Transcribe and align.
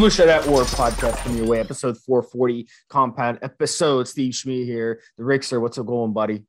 Lucia 0.00 0.26
that 0.26 0.46
War 0.46 0.62
podcast 0.62 1.16
from 1.20 1.38
your 1.38 1.46
way, 1.46 1.58
episode 1.58 1.96
440, 1.96 2.68
compound 2.88 3.38
episode. 3.40 4.06
Steve 4.06 4.34
Schmid 4.34 4.66
here, 4.66 5.00
the 5.16 5.22
Rickster. 5.22 5.58
What's 5.58 5.78
up 5.78 5.86
going, 5.86 6.12
buddy? 6.12 6.44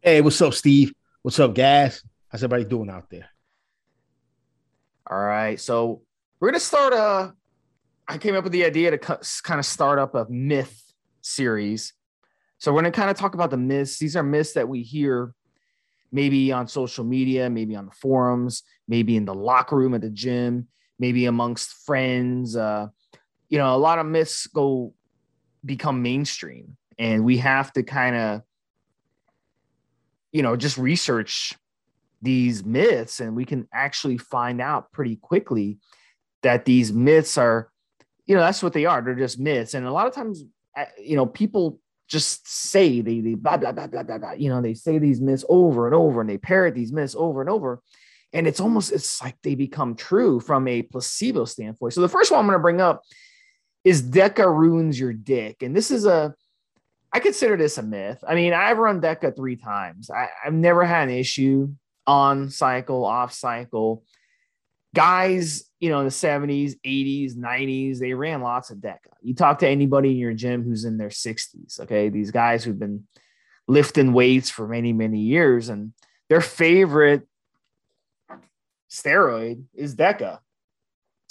Hey, 0.00 0.20
what's 0.20 0.40
up, 0.40 0.54
Steve? 0.54 0.94
What's 1.22 1.40
up, 1.40 1.52
guys? 1.52 2.04
How's 2.28 2.44
everybody 2.44 2.64
doing 2.68 2.90
out 2.90 3.10
there? 3.10 3.28
All 5.10 5.18
right, 5.18 5.58
so 5.58 6.02
we're 6.38 6.50
gonna 6.50 6.60
start 6.60 6.92
a. 6.92 7.34
I 8.06 8.18
came 8.18 8.36
up 8.36 8.44
with 8.44 8.52
the 8.52 8.64
idea 8.64 8.96
to 8.96 8.98
kind 8.98 9.58
of 9.58 9.66
start 9.66 9.98
up 9.98 10.14
a 10.14 10.26
myth 10.30 10.80
series. 11.22 11.92
So 12.58 12.72
we're 12.72 12.82
gonna 12.82 12.92
kind 12.92 13.10
of 13.10 13.16
talk 13.16 13.34
about 13.34 13.50
the 13.50 13.56
myths. 13.56 13.98
These 13.98 14.14
are 14.14 14.22
myths 14.22 14.52
that 14.52 14.68
we 14.68 14.82
hear 14.82 15.34
maybe 16.12 16.52
on 16.52 16.68
social 16.68 17.04
media, 17.04 17.50
maybe 17.50 17.74
on 17.74 17.86
the 17.86 17.92
forums, 17.92 18.62
maybe 18.86 19.16
in 19.16 19.24
the 19.24 19.34
locker 19.34 19.76
room 19.76 19.94
at 19.94 20.02
the 20.02 20.10
gym 20.10 20.68
maybe 20.98 21.26
amongst 21.26 21.72
friends. 21.84 22.56
Uh, 22.56 22.88
you 23.48 23.58
know, 23.58 23.74
a 23.74 23.78
lot 23.78 23.98
of 23.98 24.06
myths 24.06 24.46
go 24.46 24.94
become 25.64 26.02
mainstream, 26.02 26.76
and 26.98 27.24
we 27.24 27.38
have 27.38 27.72
to 27.74 27.82
kind 27.82 28.16
of, 28.16 28.42
you 30.32 30.42
know, 30.42 30.56
just 30.56 30.78
research 30.78 31.54
these 32.22 32.64
myths, 32.64 33.20
and 33.20 33.36
we 33.36 33.44
can 33.44 33.68
actually 33.72 34.18
find 34.18 34.60
out 34.60 34.92
pretty 34.92 35.16
quickly 35.16 35.78
that 36.42 36.64
these 36.64 36.92
myths 36.92 37.38
are, 37.38 37.70
you 38.26 38.34
know, 38.34 38.40
that's 38.40 38.62
what 38.62 38.72
they 38.72 38.86
are. 38.86 39.02
They're 39.02 39.14
just 39.14 39.38
myths, 39.38 39.74
and 39.74 39.86
a 39.86 39.92
lot 39.92 40.06
of 40.06 40.14
times, 40.14 40.44
you 41.02 41.16
know, 41.16 41.26
people 41.26 41.80
just 42.06 42.46
say 42.46 43.00
they 43.00 43.20
they 43.20 43.34
blah 43.34 43.56
blah 43.56 43.72
blah 43.72 43.86
blah 43.86 44.02
blah 44.02 44.18
blah. 44.18 44.32
You 44.32 44.48
know, 44.50 44.60
they 44.60 44.74
say 44.74 44.98
these 44.98 45.20
myths 45.20 45.44
over 45.48 45.86
and 45.86 45.94
over, 45.94 46.20
and 46.20 46.28
they 46.28 46.38
parrot 46.38 46.74
these 46.74 46.92
myths 46.92 47.14
over 47.16 47.40
and 47.40 47.50
over 47.50 47.82
and 48.34 48.48
it's 48.48 48.60
almost 48.60 48.92
it's 48.92 49.22
like 49.22 49.36
they 49.42 49.54
become 49.54 49.94
true 49.94 50.40
from 50.40 50.66
a 50.68 50.82
placebo 50.82 51.44
standpoint. 51.44 51.94
So 51.94 52.00
the 52.00 52.08
first 52.08 52.32
one 52.32 52.40
I'm 52.40 52.46
going 52.46 52.58
to 52.58 52.62
bring 52.62 52.80
up 52.80 53.02
is 53.84 54.02
Deca 54.02 54.44
ruins 54.44 54.98
your 54.98 55.12
dick, 55.12 55.62
and 55.62 55.74
this 55.74 55.90
is 55.90 56.04
a 56.04 56.34
I 57.12 57.20
consider 57.20 57.56
this 57.56 57.78
a 57.78 57.82
myth. 57.82 58.22
I 58.26 58.34
mean, 58.34 58.52
I've 58.52 58.78
run 58.78 59.00
Deca 59.00 59.36
three 59.36 59.54
times. 59.54 60.10
I, 60.10 60.28
I've 60.44 60.52
never 60.52 60.84
had 60.84 61.08
an 61.08 61.14
issue 61.14 61.68
on 62.08 62.50
cycle, 62.50 63.04
off 63.04 63.32
cycle. 63.32 64.02
Guys, 64.96 65.62
you 65.78 65.90
know, 65.90 66.00
in 66.00 66.06
the 66.06 66.10
70s, 66.10 66.74
80s, 66.84 67.36
90s, 67.36 67.98
they 67.98 68.14
ran 68.14 68.42
lots 68.42 68.70
of 68.70 68.78
DECA. 68.78 68.98
You 69.22 69.34
talk 69.34 69.60
to 69.60 69.68
anybody 69.68 70.10
in 70.10 70.16
your 70.16 70.34
gym 70.34 70.64
who's 70.64 70.84
in 70.84 70.98
their 70.98 71.08
60s, 71.08 71.78
okay? 71.80 72.08
These 72.08 72.32
guys 72.32 72.64
who've 72.64 72.78
been 72.78 73.06
lifting 73.68 74.12
weights 74.12 74.50
for 74.50 74.66
many, 74.66 74.92
many 74.92 75.20
years, 75.20 75.68
and 75.68 75.92
their 76.28 76.40
favorite 76.40 77.28
steroid 78.94 79.64
is 79.74 79.96
DECA. 79.96 80.38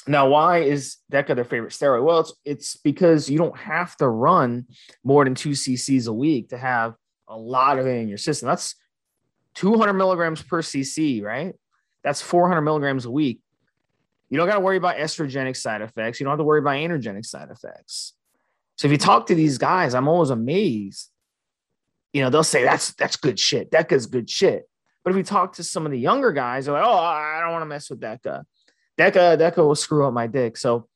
Now, 0.05 0.27
why 0.27 0.59
is 0.59 0.97
DECA 1.11 1.35
their 1.35 1.45
favorite 1.45 1.71
steroid? 1.71 2.03
Well, 2.03 2.19
it's 2.19 2.33
it's 2.43 2.75
because 2.75 3.29
you 3.29 3.37
don't 3.37 3.57
have 3.57 3.95
to 3.97 4.07
run 4.07 4.65
more 5.03 5.23
than 5.23 5.33
two 5.33 5.51
cc's 5.51 6.07
a 6.07 6.13
week 6.13 6.49
to 6.49 6.57
have 6.57 6.95
a 7.27 7.37
lot 7.37 7.79
of 7.79 7.87
it 7.87 8.01
in 8.01 8.09
your 8.09 8.17
system. 8.17 8.47
That's 8.47 8.75
200 9.55 9.93
milligrams 9.93 10.41
per 10.41 10.61
cc, 10.61 11.23
right? 11.23 11.55
That's 12.03 12.21
400 12.21 12.61
milligrams 12.61 13.05
a 13.05 13.11
week. 13.11 13.39
You 14.29 14.37
don't 14.37 14.47
got 14.47 14.55
to 14.55 14.61
worry 14.61 14.77
about 14.77 14.97
estrogenic 14.97 15.55
side 15.55 15.81
effects. 15.81 16.19
You 16.19 16.25
don't 16.25 16.31
have 16.31 16.39
to 16.39 16.43
worry 16.43 16.59
about 16.59 16.75
androgenic 16.75 17.25
side 17.25 17.49
effects. 17.49 18.13
So 18.77 18.87
if 18.87 18.91
you 18.91 18.97
talk 18.97 19.27
to 19.27 19.35
these 19.35 19.57
guys, 19.57 19.93
I'm 19.93 20.07
always 20.07 20.31
amazed. 20.31 21.09
You 22.11 22.23
know, 22.23 22.29
they'll 22.29 22.43
say 22.43 22.63
that's 22.63 22.93
that's 22.95 23.15
good 23.15 23.39
shit. 23.39 23.71
DECA's 23.71 24.07
good 24.07 24.29
shit. 24.29 24.67
But 25.03 25.11
if 25.11 25.15
we 25.15 25.23
talk 25.23 25.53
to 25.53 25.63
some 25.63 25.85
of 25.85 25.91
the 25.91 25.99
younger 25.99 26.31
guys, 26.31 26.65
they're 26.65 26.73
like, 26.73 26.85
oh, 26.85 26.97
I 26.97 27.39
don't 27.41 27.51
want 27.51 27.63
to 27.63 27.67
mess 27.67 27.89
with 27.89 27.99
Deca. 27.99 28.43
Deca, 28.97 29.37
Deca 29.37 29.57
will 29.57 29.75
screw 29.75 30.07
up 30.07 30.13
my 30.13 30.27
dick. 30.27 30.55
So 30.57 30.87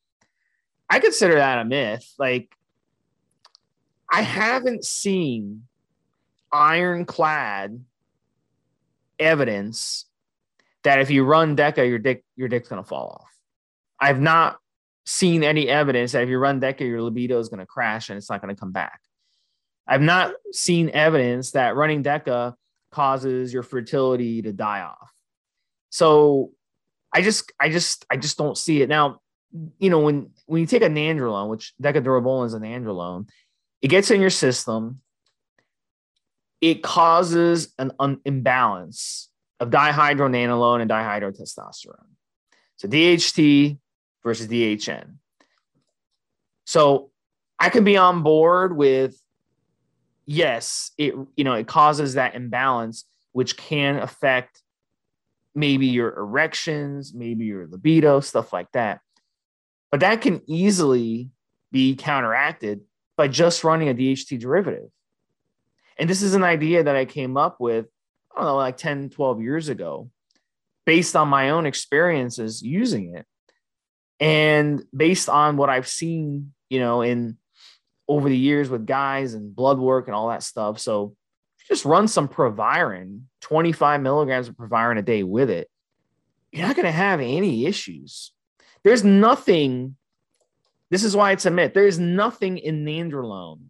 I 0.88 0.98
consider 0.98 1.34
that 1.34 1.58
a 1.58 1.64
myth. 1.64 2.14
Like, 2.18 2.54
I 4.10 4.22
haven't 4.22 4.84
seen 4.84 5.64
ironclad 6.50 7.84
evidence 9.18 10.06
that 10.84 11.00
if 11.00 11.10
you 11.10 11.24
run 11.24 11.56
Deca, 11.56 11.86
your 11.86 11.98
dick, 11.98 12.24
your 12.36 12.48
dick's 12.48 12.68
gonna 12.68 12.84
fall 12.84 13.20
off. 13.20 13.30
I've 14.00 14.20
not 14.20 14.58
seen 15.04 15.42
any 15.42 15.68
evidence 15.68 16.12
that 16.12 16.22
if 16.22 16.28
you 16.28 16.38
run 16.38 16.60
Deca, 16.60 16.80
your 16.80 17.02
libido 17.02 17.38
is 17.38 17.48
gonna 17.48 17.66
crash 17.66 18.08
and 18.08 18.16
it's 18.16 18.30
not 18.30 18.40
gonna 18.40 18.56
come 18.56 18.72
back. 18.72 19.00
I've 19.86 20.00
not 20.00 20.32
seen 20.52 20.90
evidence 20.90 21.50
that 21.52 21.76
running 21.76 22.02
Deca 22.02 22.54
causes 22.90 23.52
your 23.52 23.62
fertility 23.62 24.42
to 24.42 24.52
die 24.52 24.80
off. 24.80 25.12
So 25.90 26.52
I 27.12 27.22
just, 27.22 27.52
I 27.60 27.68
just, 27.70 28.04
I 28.10 28.16
just 28.16 28.38
don't 28.38 28.56
see 28.56 28.82
it 28.82 28.88
now. 28.88 29.20
You 29.78 29.88
know, 29.88 30.00
when 30.00 30.30
when 30.44 30.60
you 30.60 30.66
take 30.66 30.82
a 30.82 30.90
nandrolone, 30.90 31.48
which 31.48 31.72
decadurabolin 31.82 32.46
is 32.46 32.54
a 32.54 32.58
nandrolone, 32.58 33.28
it 33.80 33.88
gets 33.88 34.10
in 34.10 34.20
your 34.20 34.30
system. 34.30 35.00
It 36.60 36.82
causes 36.82 37.72
an 37.78 37.92
un- 37.98 38.20
imbalance 38.26 39.30
of 39.60 39.70
dihydronandrolone 39.70 40.82
and 40.82 40.90
dihydrotestosterone. 40.90 42.08
So 42.76 42.88
DHT 42.88 43.78
versus 44.22 44.48
DHN. 44.48 45.14
So 46.64 47.10
I 47.58 47.70
can 47.70 47.84
be 47.84 47.96
on 47.96 48.22
board 48.22 48.76
with 48.76 49.18
yes, 50.28 50.92
it 50.98 51.14
you 51.36 51.44
know 51.44 51.54
it 51.54 51.66
causes 51.66 52.14
that 52.14 52.36
imbalance, 52.36 53.04
which 53.32 53.56
can 53.56 53.96
affect 53.96 54.62
maybe 55.54 55.86
your 55.86 56.16
erections, 56.16 57.12
maybe 57.14 57.46
your 57.46 57.66
libido, 57.66 58.20
stuff 58.20 58.52
like 58.52 58.70
that. 58.72 59.00
But 59.90 60.00
that 60.00 60.20
can 60.20 60.42
easily 60.46 61.30
be 61.72 61.96
counteracted 61.96 62.82
by 63.16 63.28
just 63.28 63.64
running 63.64 63.88
a 63.88 63.94
DHT 63.94 64.38
derivative. 64.38 64.90
And 65.98 66.08
this 66.08 66.22
is 66.22 66.34
an 66.34 66.44
idea 66.44 66.84
that 66.84 66.94
I 66.94 67.06
came 67.06 67.36
up 67.36 67.56
with, 67.58 67.86
I 68.32 68.40
don't 68.40 68.46
know, 68.46 68.56
like 68.56 68.76
10, 68.76 69.10
12 69.10 69.42
years 69.42 69.68
ago, 69.68 70.10
based 70.86 71.16
on 71.16 71.28
my 71.28 71.50
own 71.50 71.66
experiences 71.66 72.62
using 72.62 73.16
it. 73.16 73.26
And 74.20 74.84
based 74.94 75.28
on 75.28 75.56
what 75.56 75.70
I've 75.70 75.88
seen, 75.88 76.52
you 76.68 76.78
know, 76.78 77.02
in 77.02 77.38
over 78.08 78.28
the 78.28 78.36
years 78.36 78.70
with 78.70 78.86
guys 78.86 79.34
and 79.34 79.54
blood 79.54 79.78
work 79.78 80.06
and 80.06 80.14
all 80.14 80.28
that 80.28 80.42
stuff. 80.42 80.78
So 80.78 81.14
just 81.68 81.84
run 81.84 82.08
some 82.08 82.28
Proviron, 82.28 83.28
25 83.42 84.00
milligrams 84.00 84.48
of 84.48 84.56
Proviron 84.56 84.98
a 84.98 85.02
day 85.02 85.22
with 85.22 85.50
it. 85.50 85.68
You're 86.50 86.66
not 86.66 86.76
going 86.76 86.86
to 86.86 86.92
have 86.92 87.20
any 87.20 87.66
issues. 87.66 88.32
There's 88.82 89.04
nothing. 89.04 89.96
This 90.90 91.04
is 91.04 91.14
why 91.14 91.32
it's 91.32 91.44
a 91.44 91.50
myth. 91.50 91.74
There 91.74 91.86
is 91.86 91.98
nothing 91.98 92.56
in 92.56 92.84
nandrolone 92.86 93.64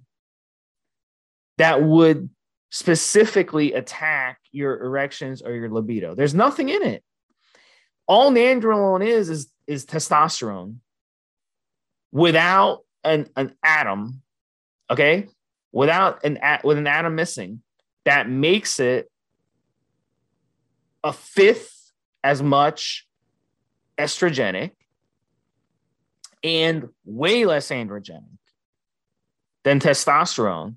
that 1.56 1.82
would 1.82 2.30
specifically 2.70 3.72
attack 3.72 4.38
your 4.52 4.80
erections 4.80 5.42
or 5.42 5.52
your 5.52 5.68
libido. 5.68 6.14
There's 6.14 6.34
nothing 6.34 6.68
in 6.68 6.82
it. 6.84 7.02
All 8.06 8.30
nandrolone 8.30 9.04
is 9.04 9.28
is 9.28 9.50
is 9.66 9.84
testosterone 9.84 10.76
without 12.12 12.84
an, 13.04 13.28
an 13.36 13.54
atom 13.62 14.22
okay, 14.90 15.28
without 15.72 16.24
an 16.24 16.38
with 16.64 16.78
an 16.78 16.86
atom 16.86 17.14
missing, 17.14 17.62
that 18.04 18.28
makes 18.28 18.80
it 18.80 19.10
a 21.04 21.12
fifth 21.12 21.92
as 22.24 22.42
much 22.42 23.06
estrogenic 23.98 24.72
and 26.42 26.88
way 27.04 27.44
less 27.44 27.68
androgenic 27.68 28.22
than 29.64 29.80
testosterone. 29.80 30.76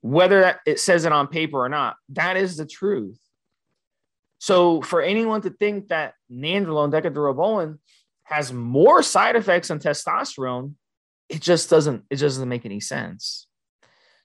Whether 0.00 0.60
it 0.66 0.80
says 0.80 1.06
it 1.06 1.12
on 1.12 1.28
paper 1.28 1.58
or 1.58 1.68
not, 1.68 1.96
that 2.10 2.36
is 2.36 2.56
the 2.56 2.66
truth. 2.66 3.18
So 4.38 4.82
for 4.82 5.00
anyone 5.00 5.40
to 5.42 5.50
think 5.50 5.88
that 5.88 6.14
nandrolone 6.30 6.92
decadurabolin 6.92 7.78
has 8.24 8.52
more 8.52 9.02
side 9.02 9.36
effects 9.36 9.68
than 9.68 9.78
testosterone, 9.78 10.74
it 11.30 11.40
just 11.40 11.70
doesn't 11.70 12.04
it 12.10 12.16
just 12.16 12.36
doesn't 12.36 12.48
make 12.48 12.66
any 12.66 12.80
sense. 12.80 13.46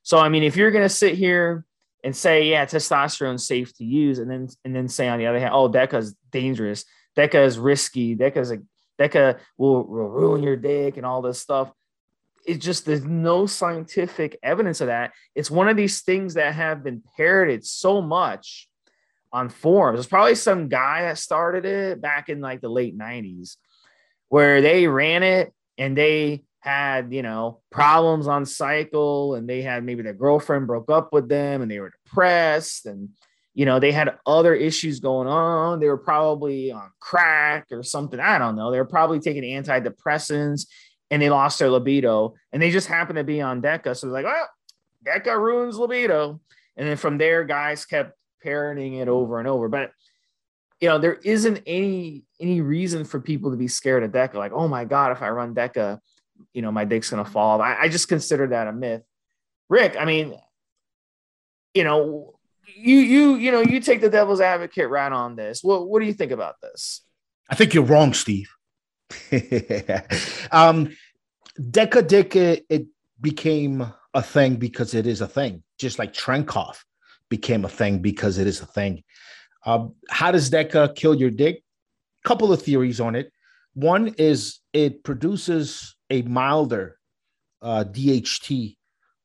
So 0.04 0.18
I 0.18 0.30
mean, 0.30 0.44
if 0.44 0.56
you're 0.56 0.72
gonna 0.72 0.90
sit 0.90 1.16
here 1.16 1.66
and 2.04 2.16
say, 2.16 2.50
yeah, 2.50 2.66
testosterone's 2.66 3.46
safe 3.46 3.76
to 3.78 3.84
use, 3.84 4.20
and 4.20 4.30
then 4.30 4.48
and 4.64 4.76
then 4.76 4.88
say 4.88 5.08
on 5.08 5.20
the 5.20 5.28
other 5.28 5.40
hand, 5.40 5.52
oh, 5.54 5.70
DECA's 5.70 6.16
dangerous, 6.32 6.86
DECA 7.18 7.46
is 7.46 7.58
risky, 7.58 8.16
DECA's 8.16 8.52
a 8.52 8.60
DECA 9.00 9.40
will, 9.58 9.84
will 9.84 10.10
ruin 10.10 10.44
your 10.44 10.58
dick 10.58 10.98
and 10.98 11.06
all 11.06 11.22
this 11.22 11.40
stuff. 11.40 11.72
It's 12.46 12.64
just 12.64 12.86
there's 12.86 13.04
no 13.04 13.46
scientific 13.46 14.38
evidence 14.44 14.82
of 14.82 14.88
that. 14.88 15.12
It's 15.36 15.52
one 15.52 15.70
of 15.70 15.78
these 15.78 16.02
things 16.02 16.34
that 16.34 16.54
have 16.54 16.84
been 16.84 17.04
parroted 17.16 17.66
so 17.66 18.02
much 18.02 18.68
on 19.32 19.50
forums. 19.50 19.98
There's 19.98 20.08
probably 20.08 20.36
some 20.36 20.68
guy 20.68 21.04
that 21.04 21.18
started 21.18 21.66
it 21.66 22.02
back 22.02 22.30
in 22.30 22.42
like 22.42 22.62
the 22.62 22.70
late 22.70 22.98
90s 22.98 23.58
where 24.30 24.62
they 24.62 24.88
ran 24.88 25.24
it 25.24 25.54
and 25.78 25.98
they 25.98 26.44
had 26.60 27.14
you 27.14 27.22
know 27.22 27.62
problems 27.72 28.28
on 28.28 28.46
cycle 28.46 29.36
and 29.36 29.50
they 29.50 29.62
had 29.62 29.84
maybe 29.84 30.02
their 30.04 30.14
girlfriend 30.14 30.68
broke 30.68 30.92
up 30.92 31.14
with 31.14 31.30
them 31.30 31.62
and 31.62 31.72
they 31.72 31.80
were 31.80 31.94
depressed 32.06 32.86
and 32.86 33.10
you 33.54 33.66
know 33.66 33.80
they 33.80 33.92
had 33.92 34.18
other 34.26 34.54
issues 34.54 35.00
going 35.00 35.28
on 35.28 35.80
they 35.80 35.88
were 35.88 35.98
probably 35.98 36.72
on 36.72 36.90
crack 37.00 37.66
or 37.72 37.82
something 37.82 38.20
i 38.20 38.38
don't 38.38 38.58
know 38.58 38.72
they 38.72 38.78
were 38.78 38.86
probably 38.86 39.20
taking 39.20 39.44
antidepressants 39.44 40.66
and 41.12 41.22
they 41.22 41.30
lost 41.30 41.60
their 41.60 41.70
libido 41.70 42.36
and 42.52 42.62
they 42.62 42.72
just 42.72 42.88
happened 42.88 43.18
to 43.18 43.24
be 43.24 43.42
on 43.42 43.62
Deca. 43.62 43.96
So 43.96 44.08
they're 44.08 44.24
like, 44.24 44.26
well 44.26 44.50
Deca 45.06 45.38
ruins 45.38 45.78
libido. 45.78 46.40
And 46.76 46.88
then 46.88 46.98
from 46.98 47.18
there, 47.18 47.44
guys 47.44 47.86
kept 47.86 48.14
parroting 48.42 48.96
it 48.96 49.08
over 49.08 49.40
and 49.40 49.48
over. 49.48 49.68
But 49.70 49.92
you 50.80 50.88
know, 50.88 50.98
there 50.98 51.16
isn't 51.24 51.62
any 51.66 52.24
any 52.40 52.62
reason 52.62 53.04
for 53.04 53.20
people 53.20 53.52
to 53.52 53.58
be 53.58 53.68
scared 53.68 54.04
of 54.04 54.12
Deca. 54.12 54.36
Like, 54.36 54.54
oh 54.54 54.68
my 54.68 54.86
God, 54.86 55.12
if 55.12 55.22
I 55.22 55.30
run 55.30 55.54
Deca, 55.54 56.00
you 56.54 56.62
know, 56.62 56.72
my 56.72 56.86
dick's 56.86 57.10
gonna 57.10 57.26
fall. 57.26 57.62
I, 57.62 57.76
I 57.82 57.90
just 57.90 58.08
consider 58.08 58.48
that 58.48 58.68
a 58.68 58.74
myth. 58.74 59.04
Rick, 59.70 59.96
I 60.00 60.06
mean, 60.06 60.36
you 61.74 61.84
know, 61.84 62.36
you 62.76 62.98
you 62.98 63.36
you 63.36 63.52
know, 63.52 63.62
you 63.62 63.80
take 63.80 64.02
the 64.02 64.10
devil's 64.10 64.42
advocate 64.42 64.90
right 64.90 65.12
on 65.12 65.36
this. 65.36 65.64
What 65.64 65.88
what 65.88 66.00
do 66.00 66.06
you 66.06 66.14
think 66.14 66.32
about 66.32 66.56
this? 66.62 67.02
I 67.50 67.56
think 67.56 67.74
you're 67.74 67.84
wrong, 67.84 68.14
Steve. 68.14 68.50
um, 70.52 70.96
Deca 71.60 72.08
Dick, 72.08 72.36
it, 72.36 72.66
it, 72.70 72.86
became 73.22 73.92
a 74.14 74.22
thing 74.22 74.56
because 74.56 74.94
it 74.94 75.06
is 75.06 75.20
a 75.20 75.28
thing, 75.28 75.62
just 75.78 76.00
like 76.00 76.14
Tren 76.14 76.48
cough 76.48 76.86
became 77.28 77.66
a 77.66 77.70
thing 77.70 78.00
because 78.00 78.38
it 78.38 78.48
is 78.48 78.62
a 78.62 78.66
thing. 78.66 79.04
Um, 79.66 79.96
how 80.10 80.32
does 80.32 80.50
Deca 80.50 80.96
kill 80.96 81.16
your 81.16 81.30
dick? 81.30 81.62
Couple 82.24 82.54
of 82.54 82.62
theories 82.62 83.02
on 83.02 83.16
it. 83.16 83.34
One 83.74 84.14
is 84.18 84.60
it 84.72 85.04
produces 85.04 85.96
a 86.10 86.22
milder 86.24 86.98
uh, 87.62 87.84
DHT, 87.88 88.76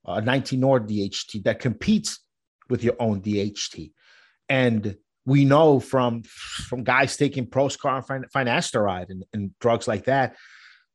uh, 0.04 0.20
19 0.20 0.60
Nor 0.60 0.80
DHT 0.80 1.44
that 1.44 1.60
competes 1.60 2.20
with 2.68 2.82
your 2.82 2.96
own 2.98 3.20
DHT, 3.20 3.92
and 4.48 4.96
we 5.26 5.44
know 5.44 5.80
from 5.80 6.22
from 6.22 6.84
guys 6.84 7.16
taking 7.16 7.46
Proscar 7.46 8.04
and 8.10 8.30
finasteride 8.30 9.10
and, 9.10 9.24
and 9.32 9.50
drugs 9.58 9.88
like 9.88 10.04
that 10.04 10.36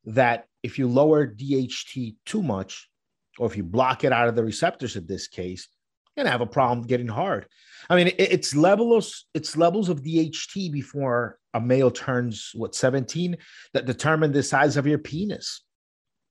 that 0.06 0.46
if 0.64 0.78
you 0.78 0.88
lower 0.88 1.28
DHT 1.28 2.16
too 2.26 2.44
much, 2.44 2.90
or 3.38 3.48
if 3.48 3.58
you 3.58 3.64
block 3.64 4.04
it 4.04 4.12
out 4.12 4.28
of 4.28 4.36
the 4.36 4.44
receptors 4.44 4.96
in 4.96 5.08
this 5.08 5.28
case, 5.28 5.68
you're 6.16 6.24
gonna 6.24 6.32
have 6.32 6.42
a 6.42 6.46
problem 6.46 6.86
getting 6.86 7.08
hard. 7.08 7.48
I 7.90 7.96
mean, 7.96 8.08
it, 8.08 8.16
it's 8.20 8.56
levels 8.56 9.26
it's 9.34 9.58
levels 9.58 9.90
of 9.90 10.04
DHT 10.04 10.72
before 10.72 11.38
a 11.54 11.62
male 11.62 11.92
turns 11.92 12.52
what 12.54 12.76
17 12.76 13.38
that 13.74 13.86
determine 13.86 14.32
the 14.32 14.44
size 14.44 14.78
of 14.78 14.86
your 14.86 15.00
penis. 15.00 15.62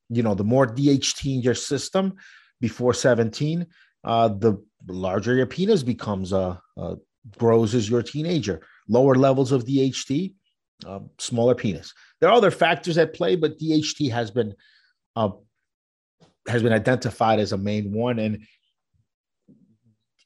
You 0.09 0.23
know, 0.23 0.35
the 0.35 0.45
more 0.45 0.67
DHT 0.67 1.35
in 1.35 1.43
your 1.43 1.55
system 1.55 2.15
before 2.61 2.95
17, 2.95 3.67
uh, 4.05 4.29
the 4.29 4.63
larger 4.89 5.35
your 5.35 5.47
penis 5.47 5.83
becomes. 5.83 6.33
Uh, 6.33 6.57
uh, 6.77 6.95
grows 7.37 7.75
as 7.75 7.91
your 7.91 8.03
teenager. 8.03 8.63
Lower 8.89 9.15
levels 9.15 9.53
of 9.53 9.65
DHT, 9.65 10.35
uh, 10.87 11.01
smaller 11.19 11.55
penis. 11.55 11.93
There 12.21 12.31
are 12.31 12.35
other 12.35 12.51
factors 12.51 12.97
at 12.97 13.15
play, 13.15 13.37
but 13.37 13.59
DHT 13.59 14.11
has 14.11 14.31
been 14.31 14.55
uh, 15.17 15.31
has 16.47 16.63
been 16.63 16.73
identified 16.73 17.41
as 17.41 17.53
a 17.53 17.59
main 17.59 17.93
one, 17.93 18.19
and 18.19 18.47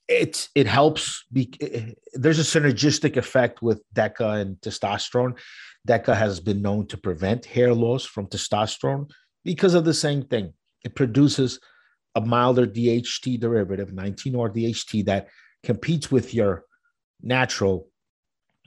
it 0.09 0.49
it 0.55 0.67
helps. 0.67 1.25
Be, 1.33 1.53
it, 1.61 1.99
there's 2.15 2.39
a 2.39 2.61
synergistic 2.61 3.17
effect 3.17 3.63
with 3.63 3.83
DECA 3.95 4.41
and 4.41 4.57
testosterone. 4.61 5.39
DECA 5.89 6.17
has 6.17 6.39
been 6.39 6.63
known 6.63 6.87
to 6.89 6.97
prevent 6.97 7.47
hair 7.47 7.75
loss 7.75 8.05
from 8.05 8.29
testosterone 8.29 9.11
because 9.45 9.75
of 9.75 9.85
the 9.85 9.95
same 9.95 10.23
thing. 10.23 10.53
It 10.85 10.95
produces 10.95 11.61
a 12.15 12.21
milder 12.21 12.67
DHT 12.67 13.41
derivative, 13.41 13.93
19 13.93 14.33
Nor 14.33 14.51
DHT, 14.51 15.05
that 15.07 15.29
competes 15.63 16.11
with 16.11 16.35
your 16.35 16.65
natural 17.23 17.89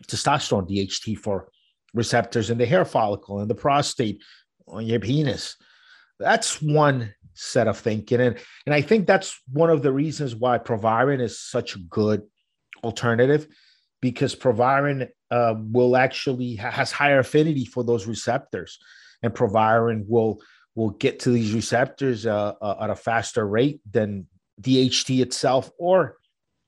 testosterone 0.07 0.69
DHT 0.69 1.17
for 1.17 1.49
receptors 1.93 2.49
in 2.49 2.57
the 2.57 2.65
hair 2.65 2.85
follicle 2.85 3.39
and 3.39 3.49
the 3.49 3.55
prostate 3.55 4.21
on 4.67 4.85
your 4.85 4.99
penis. 4.99 5.55
That's 6.19 6.61
one 6.61 7.13
set 7.33 7.67
of 7.67 7.77
thinking. 7.77 8.21
And, 8.21 8.37
and 8.65 8.73
I 8.73 8.81
think 8.81 9.05
that's 9.05 9.39
one 9.51 9.69
of 9.69 9.81
the 9.81 9.91
reasons 9.91 10.35
why 10.35 10.57
Proviron 10.57 11.21
is 11.21 11.39
such 11.39 11.75
a 11.75 11.79
good 11.79 12.23
alternative 12.83 13.47
because 14.01 14.35
Proviron 14.35 15.09
uh, 15.31 15.55
will 15.57 15.97
actually 15.97 16.55
ha- 16.55 16.71
has 16.71 16.91
higher 16.91 17.19
affinity 17.19 17.65
for 17.65 17.83
those 17.83 18.05
receptors 18.05 18.79
and 19.23 19.33
Proviron 19.33 20.05
will 20.07 20.39
will 20.75 20.91
get 20.91 21.19
to 21.21 21.31
these 21.31 21.53
receptors 21.53 22.25
uh, 22.25 22.53
uh, 22.61 22.75
at 22.81 22.89
a 22.89 22.95
faster 22.95 23.47
rate 23.47 23.79
than 23.89 24.27
DHT 24.61 25.21
itself 25.21 25.71
or 25.79 26.17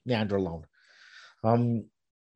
nandrolone. 0.08 0.64
Um, 1.44 1.86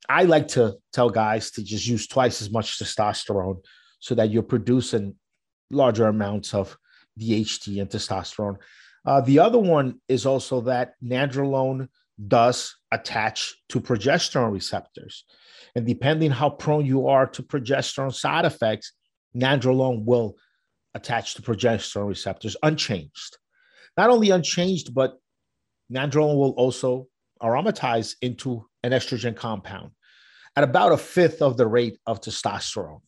I 0.07 0.23
like 0.23 0.49
to 0.49 0.75
tell 0.91 1.09
guys 1.09 1.51
to 1.51 1.63
just 1.63 1.87
use 1.87 2.07
twice 2.07 2.41
as 2.41 2.51
much 2.51 2.77
testosterone 2.77 3.63
so 3.99 4.15
that 4.15 4.29
you're 4.29 4.43
producing 4.43 5.15
larger 5.69 6.07
amounts 6.07 6.53
of 6.53 6.77
DHT 7.19 7.79
and 7.81 7.89
testosterone. 7.89 8.57
Uh, 9.05 9.21
the 9.21 9.39
other 9.39 9.57
one 9.57 9.99
is 10.07 10.25
also 10.25 10.61
that 10.61 10.93
nandrolone 11.03 11.87
does 12.27 12.75
attach 12.91 13.55
to 13.69 13.79
progesterone 13.79 14.51
receptors. 14.51 15.25
And 15.75 15.87
depending 15.87 16.31
how 16.31 16.49
prone 16.49 16.85
you 16.85 17.07
are 17.07 17.25
to 17.27 17.43
progesterone 17.43 18.13
side 18.13 18.45
effects, 18.45 18.93
nandrolone 19.35 20.03
will 20.03 20.35
attach 20.93 21.35
to 21.35 21.41
progesterone 21.41 22.09
receptors 22.09 22.57
unchanged. 22.63 23.37
Not 23.97 24.09
only 24.09 24.29
unchanged, 24.29 24.93
but 24.93 25.17
nandrolone 25.91 26.37
will 26.37 26.51
also 26.51 27.07
aromatize 27.41 28.15
into 28.21 28.65
an 28.83 28.91
estrogen 28.91 29.35
compound 29.35 29.91
at 30.55 30.63
about 30.63 30.91
a 30.91 30.97
fifth 30.97 31.41
of 31.41 31.57
the 31.57 31.67
rate 31.67 31.97
of 32.05 32.21
testosterone, 32.21 33.01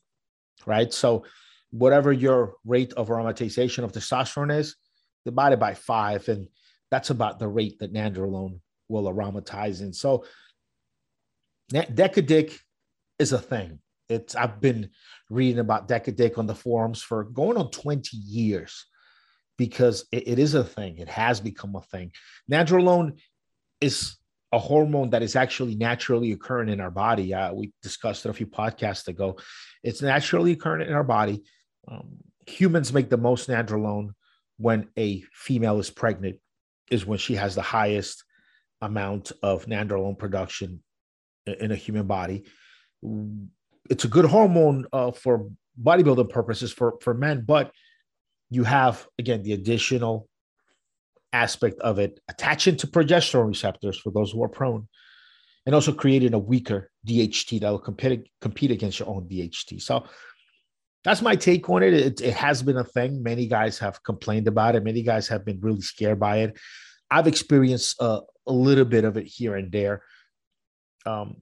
right? 0.65 0.93
So, 0.93 1.25
whatever 1.71 2.13
your 2.13 2.55
rate 2.65 2.93
of 2.93 3.07
aromatization 3.07 3.83
of 3.83 3.91
testosterone 3.91 4.55
is, 4.57 4.75
divide 5.25 5.53
it 5.53 5.59
by 5.59 5.73
five, 5.73 6.27
and 6.29 6.47
that's 6.91 7.09
about 7.09 7.39
the 7.39 7.47
rate 7.47 7.79
that 7.79 7.93
nandrolone 7.93 8.59
will 8.87 9.07
aromatize 9.07 9.81
in. 9.81 9.93
So, 9.93 10.25
Decadick 11.71 12.57
is 13.19 13.33
a 13.33 13.39
thing. 13.39 13.79
It's 14.13 14.35
I've 14.35 14.61
been 14.61 14.89
reading 15.29 15.59
about 15.59 15.87
Decadick 15.87 16.37
on 16.37 16.47
the 16.47 16.55
forums 16.55 17.01
for 17.01 17.23
going 17.23 17.57
on 17.57 17.71
20 17.71 18.15
years 18.15 18.85
because 19.57 20.05
it, 20.11 20.27
it 20.27 20.39
is 20.39 20.53
a 20.53 20.63
thing. 20.63 20.97
It 20.97 21.09
has 21.09 21.39
become 21.39 21.75
a 21.75 21.81
thing. 21.81 22.11
Nandrolone 22.51 23.19
is 23.81 24.17
a 24.51 24.59
hormone 24.59 25.09
that 25.09 25.23
is 25.23 25.35
actually 25.35 25.75
naturally 25.75 26.31
occurring 26.31 26.69
in 26.69 26.79
our 26.79 26.91
body. 26.91 27.33
Uh, 27.33 27.53
we 27.53 27.73
discussed 27.81 28.25
it 28.25 28.29
a 28.29 28.33
few 28.33 28.45
podcasts 28.45 29.07
ago. 29.07 29.37
It's 29.83 30.01
naturally 30.01 30.51
occurring 30.51 30.87
in 30.87 30.93
our 30.93 31.03
body. 31.03 31.43
Um, 31.87 32.17
humans 32.47 32.93
make 32.93 33.09
the 33.09 33.17
most 33.17 33.49
nandrolone 33.49 34.11
when 34.57 34.89
a 34.97 35.23
female 35.33 35.79
is 35.79 35.89
pregnant, 35.89 36.37
is 36.91 37.05
when 37.05 37.17
she 37.17 37.35
has 37.35 37.55
the 37.55 37.63
highest 37.63 38.23
amount 38.81 39.31
of 39.41 39.65
nandrolone 39.65 40.19
production 40.19 40.83
in 41.47 41.71
a 41.71 41.75
human 41.75 42.05
body. 42.05 42.45
It's 43.89 44.05
a 44.05 44.07
good 44.07 44.25
hormone 44.25 44.85
uh, 44.93 45.11
for 45.11 45.49
bodybuilding 45.81 46.29
purposes 46.29 46.71
for, 46.71 46.95
for 47.01 47.13
men, 47.13 47.43
but 47.45 47.71
you 48.49 48.63
have, 48.63 49.07
again, 49.17 49.43
the 49.43 49.53
additional 49.53 50.27
aspect 51.33 51.79
of 51.79 51.99
it, 51.99 52.19
attaching 52.29 52.77
to 52.77 52.87
progesterone 52.87 53.47
receptors 53.47 53.99
for 53.99 54.11
those 54.11 54.31
who 54.31 54.43
are 54.43 54.49
prone, 54.49 54.87
and 55.65 55.73
also 55.73 55.91
creating 55.91 56.33
a 56.33 56.39
weaker 56.39 56.91
DHT 57.07 57.61
that 57.61 57.69
will 57.69 57.79
compete, 57.79 58.29
compete 58.41 58.71
against 58.71 58.99
your 58.99 59.09
own 59.09 59.27
DHT. 59.27 59.81
So 59.81 60.05
that's 61.03 61.21
my 61.21 61.35
take 61.35 61.69
on 61.69 61.83
it. 61.83 61.93
it. 61.93 62.21
It 62.21 62.33
has 62.33 62.61
been 62.61 62.77
a 62.77 62.83
thing. 62.83 63.23
Many 63.23 63.47
guys 63.47 63.79
have 63.79 64.03
complained 64.03 64.47
about 64.47 64.75
it. 64.75 64.83
Many 64.83 65.03
guys 65.03 65.27
have 65.27 65.43
been 65.43 65.59
really 65.59 65.81
scared 65.81 66.19
by 66.19 66.39
it. 66.39 66.57
I've 67.09 67.27
experienced 67.27 68.01
uh, 68.01 68.21
a 68.47 68.53
little 68.53 68.85
bit 68.85 69.03
of 69.03 69.17
it 69.17 69.25
here 69.25 69.55
and 69.55 69.71
there. 69.71 70.03
Um, 71.05 71.41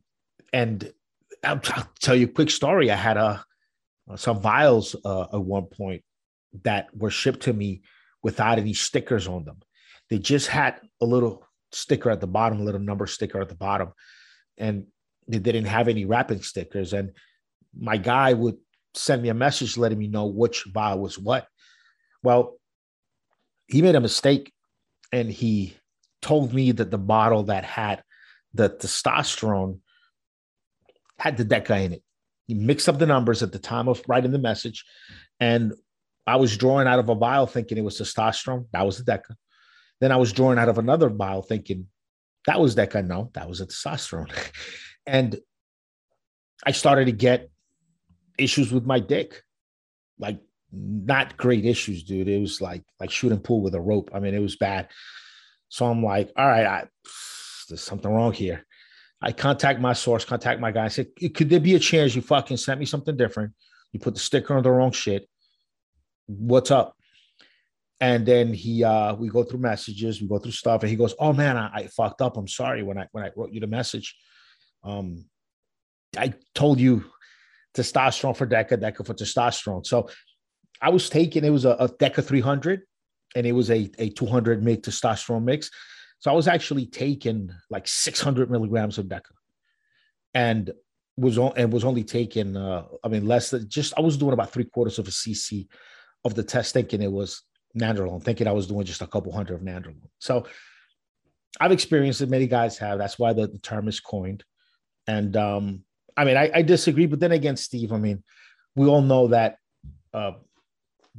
and 0.54 0.92
I'll, 1.44 1.62
I'll, 1.70 1.90
tell 2.00 2.16
you 2.16 2.26
a 2.26 2.30
quick 2.30 2.50
story. 2.50 2.92
I 2.92 2.96
had 2.96 3.18
a 3.18 3.44
uh, 4.10 4.16
some 4.16 4.42
vials 4.42 4.96
uh, 5.06 5.28
at 5.34 5.42
one 5.42 5.66
point 5.66 6.04
that 6.64 6.88
were 6.96 7.10
shipped 7.10 7.42
to 7.42 7.54
me 7.54 7.82
without 8.24 8.60
any 8.60 8.74
stickers 8.74 9.28
on 9.28 9.46
them. 9.46 9.58
They 10.10 10.20
just 10.20 10.48
had 10.48 10.80
a 11.00 11.06
little 11.06 11.48
sticker 11.72 12.10
at 12.10 12.20
the 12.20 12.28
bottom, 12.28 12.60
a 12.60 12.64
little 12.64 12.82
number 12.82 13.08
sticker 13.08 13.40
at 13.40 13.50
the 13.50 13.56
bottom, 13.56 13.94
and 14.58 14.86
they 15.28 15.40
didn't 15.40 15.66
have 15.66 15.88
any 15.88 16.06
wrapping 16.06 16.42
stickers. 16.42 16.94
And 16.94 17.12
my 17.78 17.98
guy 17.98 18.34
would 18.34 18.58
send 18.94 19.22
me 19.22 19.30
a 19.30 19.34
message 19.34 19.78
letting 19.78 19.98
me 19.98 20.08
know 20.08 20.26
which 20.26 20.66
vial 20.66 21.00
was 21.00 21.18
what. 21.18 21.48
Well, 22.24 22.58
he 23.68 23.82
made 23.82 23.96
a 23.96 24.02
mistake 24.02 24.52
and 25.14 25.32
he 25.32 25.76
told 26.22 26.54
me 26.54 26.72
that 26.74 26.92
the 26.92 26.98
bottle 26.98 27.44
that 27.44 27.64
had 27.64 28.04
the 28.54 28.70
testosterone 28.70 29.80
had 31.22 31.38
the 31.38 31.46
DECA 31.46 31.86
in 31.86 31.94
it. 31.94 32.04
He 32.48 32.54
mixed 32.56 32.90
up 32.90 33.00
the 33.00 33.06
numbers 33.06 33.44
at 33.44 33.52
the 33.52 33.60
time 33.60 33.88
of 33.88 34.02
writing 34.08 34.32
the 34.32 34.40
message. 34.40 34.84
And 35.40 35.74
I 36.28 36.36
was 36.36 36.58
drawing 36.58 36.88
out 36.88 37.00
of 37.00 37.10
a 37.10 37.16
vial 37.16 37.48
thinking 37.48 37.78
it 37.78 37.84
was 37.84 38.00
testosterone. 38.00 38.66
That 38.74 38.86
was 38.86 38.98
the 38.98 39.12
DECA. 39.12 39.36
Then 40.00 40.12
I 40.12 40.18
was 40.18 40.34
drawing 40.34 40.58
out 40.58 40.70
of 40.70 40.78
another 40.78 41.10
vial 41.10 41.44
thinking 41.44 41.88
that 42.48 42.60
was 42.60 42.76
Deca. 42.76 43.06
No, 43.06 43.30
that 43.34 43.48
was 43.48 43.62
a 43.62 43.68
testosterone. 43.68 44.32
and 45.06 45.40
I 46.66 46.72
started 46.72 47.06
to 47.06 47.12
get 47.12 47.50
issues 48.38 48.72
with 48.72 48.86
my 48.86 49.00
dick, 49.00 49.44
like 50.20 50.40
not 50.72 51.38
great 51.38 51.66
issues, 51.66 52.04
dude. 52.04 52.28
It 52.28 52.42
was 52.42 52.62
like 52.62 52.84
like 53.00 53.12
shooting 53.12 53.40
pool 53.40 53.62
with 53.62 53.76
a 53.76 53.82
rope. 53.82 54.12
I 54.14 54.20
mean, 54.20 54.34
it 54.34 54.40
was 54.40 54.56
bad. 54.56 54.90
So 55.70 55.86
I'm 55.86 56.04
like, 56.04 56.32
all 56.36 56.48
right, 56.48 56.66
I, 56.66 56.88
there's 57.70 57.82
something 57.82 58.12
wrong 58.12 58.34
here. 58.34 58.66
I 59.22 59.32
contact 59.32 59.80
my 59.80 59.94
source, 59.94 60.26
contact 60.26 60.60
my 60.60 60.72
guy. 60.72 60.86
I 60.86 60.88
said, 60.88 61.08
could 61.36 61.50
there 61.50 61.60
be 61.60 61.76
a 61.76 61.80
chance 61.80 62.16
you 62.16 62.22
fucking 62.22 62.58
sent 62.58 62.80
me 62.80 62.86
something 62.86 63.16
different? 63.16 63.54
You 63.92 64.00
put 64.00 64.16
the 64.16 64.20
sticker 64.20 64.56
on 64.56 64.64
the 64.64 64.72
wrong 64.72 64.92
shit. 64.92 65.28
What's 66.26 66.72
up? 66.72 66.96
And 68.00 68.26
then 68.26 68.52
he, 68.52 68.84
uh, 68.84 69.14
we 69.14 69.30
go 69.30 69.44
through 69.44 69.60
messages, 69.60 70.22
we 70.22 70.28
go 70.28 70.40
through 70.40 70.54
stuff, 70.54 70.82
and 70.82 70.90
he 70.90 70.96
goes, 70.96 71.14
"Oh 71.20 71.34
man, 71.34 71.56
I, 71.56 71.70
I 71.72 71.88
fucked 71.88 72.22
up. 72.22 72.36
I'm 72.36 72.48
sorry 72.48 72.82
when 72.82 72.98
I 72.98 73.08
when 73.12 73.24
I 73.24 73.30
wrote 73.36 73.52
you 73.52 73.60
the 73.60 73.68
message. 73.68 74.16
Um, 74.84 75.26
I 76.18 76.34
told 76.56 76.80
you 76.80 77.06
testosterone 77.76 78.36
for 78.36 78.48
DECA, 78.48 78.82
DECA 78.82 79.06
for 79.06 79.14
testosterone. 79.14 79.86
So 79.86 80.10
I 80.82 80.90
was 80.90 81.12
taking 81.12 81.46
it 81.46 81.52
was 81.52 81.66
a, 81.66 81.72
a 81.72 81.90
DECA 81.90 82.24
300, 82.24 82.82
and 83.36 83.46
it 83.46 83.52
was 83.52 83.70
a 83.70 83.92
a 84.00 84.10
200 84.10 84.64
mg 84.64 84.82
testosterone 84.82 85.44
mix. 85.44 85.70
So 86.22 86.32
I 86.32 86.36
was 86.36 86.48
actually 86.48 86.86
taking 86.86 87.52
like 87.70 87.88
600 87.88 88.50
milligrams 88.50 88.98
of 88.98 89.08
DECA, 89.08 89.32
and 90.34 90.72
was 91.18 91.38
on 91.38 91.54
and 91.58 91.74
was 91.74 91.84
only 91.84 92.04
taking 92.04 92.56
uh, 92.56 92.86
I 93.04 93.10
mean 93.10 93.26
less 93.28 93.50
than 93.50 93.68
just 93.68 93.94
I 93.98 94.02
was 94.02 94.18
doing 94.18 94.34
about 94.34 94.54
three 94.54 94.64
quarters 94.64 94.98
of 94.98 95.08
a 95.08 95.12
cc 95.12 95.68
of 96.24 96.36
the 96.36 96.44
test, 96.44 96.74
thinking 96.74 97.02
it 97.02 97.12
was 97.12 97.42
nandrolone, 97.78 98.24
thinking 98.24 98.48
I 98.48 98.52
was 98.52 98.68
doing 98.68 98.86
just 98.86 99.02
a 99.02 99.08
couple 99.08 99.34
hundred 99.34 99.56
of 99.56 99.62
nandrolone. 99.62 100.10
So 100.20 100.46
I've 101.60 101.72
experienced 101.72 102.22
it. 102.22 102.30
Many 102.30 102.48
guys 102.48 102.78
have. 102.78 103.00
That's 103.00 103.18
why 103.18 103.34
the, 103.34 103.48
the 103.48 103.58
term 103.58 103.88
is 103.88 104.00
coined. 104.00 104.44
And 105.08 105.36
um, 105.36 105.84
I 106.16 106.26
mean, 106.26 106.38
I, 106.38 106.52
I, 106.54 106.62
disagree. 106.62 107.08
But 107.08 107.20
then 107.20 107.32
again, 107.32 107.58
Steve, 107.58 107.92
I 107.92 107.98
mean, 107.98 108.24
we 108.76 108.88
all 108.88 109.02
know 109.02 109.30
that 109.30 109.58
uh, 110.14 110.34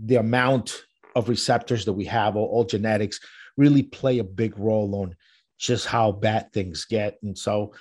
the 0.00 0.16
amount 0.16 0.82
of 1.16 1.28
receptors 1.28 1.84
that 1.86 1.92
we 1.92 2.04
have, 2.06 2.36
all, 2.36 2.46
all 2.46 2.64
genetics, 2.64 3.20
really 3.56 3.82
play 3.82 4.18
a 4.18 4.24
big 4.24 4.58
role 4.58 4.94
on 4.96 5.14
just 5.58 5.86
how 5.86 6.12
bad 6.12 6.52
things 6.52 6.84
get. 6.84 7.18
And 7.22 7.36
so 7.36 7.72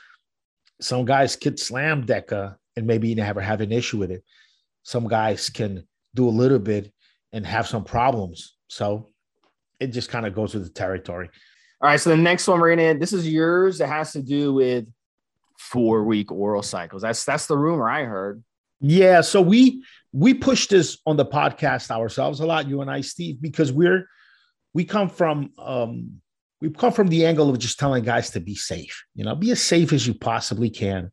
some 0.79 1.05
guys 1.05 1.35
could 1.35 1.59
slam 1.59 2.05
DECA 2.05 2.55
and 2.75 2.87
maybe 2.87 3.13
never 3.15 3.41
have 3.41 3.61
an 3.61 3.71
issue 3.71 3.97
with 3.97 4.11
it. 4.11 4.23
Some 4.83 5.07
guys 5.07 5.49
can 5.49 5.87
do 6.15 6.27
a 6.27 6.29
little 6.29 6.59
bit 6.59 6.91
and 7.33 7.45
have 7.45 7.67
some 7.67 7.83
problems. 7.83 8.55
So 8.67 9.07
it 9.79 9.87
just 9.87 10.09
kind 10.09 10.25
of 10.25 10.35
goes 10.35 10.53
with 10.53 10.63
the 10.63 10.69
territory. 10.69 11.29
All 11.81 11.89
right. 11.89 11.99
So 11.99 12.11
the 12.11 12.17
next 12.17 12.47
one 12.47 12.59
we're 12.59 12.75
gonna 12.75 12.97
this 12.97 13.13
is 13.13 13.27
yours. 13.27 13.81
It 13.81 13.87
has 13.87 14.13
to 14.13 14.21
do 14.21 14.53
with 14.53 14.85
four 15.57 16.03
week 16.03 16.31
oral 16.31 16.63
cycles. 16.63 17.01
That's 17.01 17.23
that's 17.25 17.47
the 17.47 17.57
rumor 17.57 17.89
I 17.89 18.03
heard. 18.03 18.43
Yeah. 18.79 19.21
So 19.21 19.41
we 19.41 19.83
we 20.11 20.33
push 20.33 20.67
this 20.67 20.97
on 21.05 21.17
the 21.17 21.25
podcast 21.25 21.89
ourselves 21.89 22.39
a 22.39 22.45
lot, 22.45 22.67
you 22.67 22.81
and 22.81 22.91
I, 22.91 23.01
Steve, 23.01 23.41
because 23.41 23.71
we're 23.71 24.07
we 24.73 24.85
come 24.85 25.09
from 25.09 25.51
um 25.57 26.21
we 26.61 26.69
come 26.69 26.93
from 26.93 27.07
the 27.07 27.25
angle 27.25 27.49
of 27.49 27.57
just 27.57 27.79
telling 27.79 28.03
guys 28.03 28.29
to 28.31 28.39
be 28.39 28.55
safe, 28.55 29.03
you 29.15 29.23
know, 29.23 29.35
be 29.35 29.51
as 29.51 29.61
safe 29.61 29.91
as 29.93 30.05
you 30.05 30.13
possibly 30.13 30.69
can. 30.69 31.11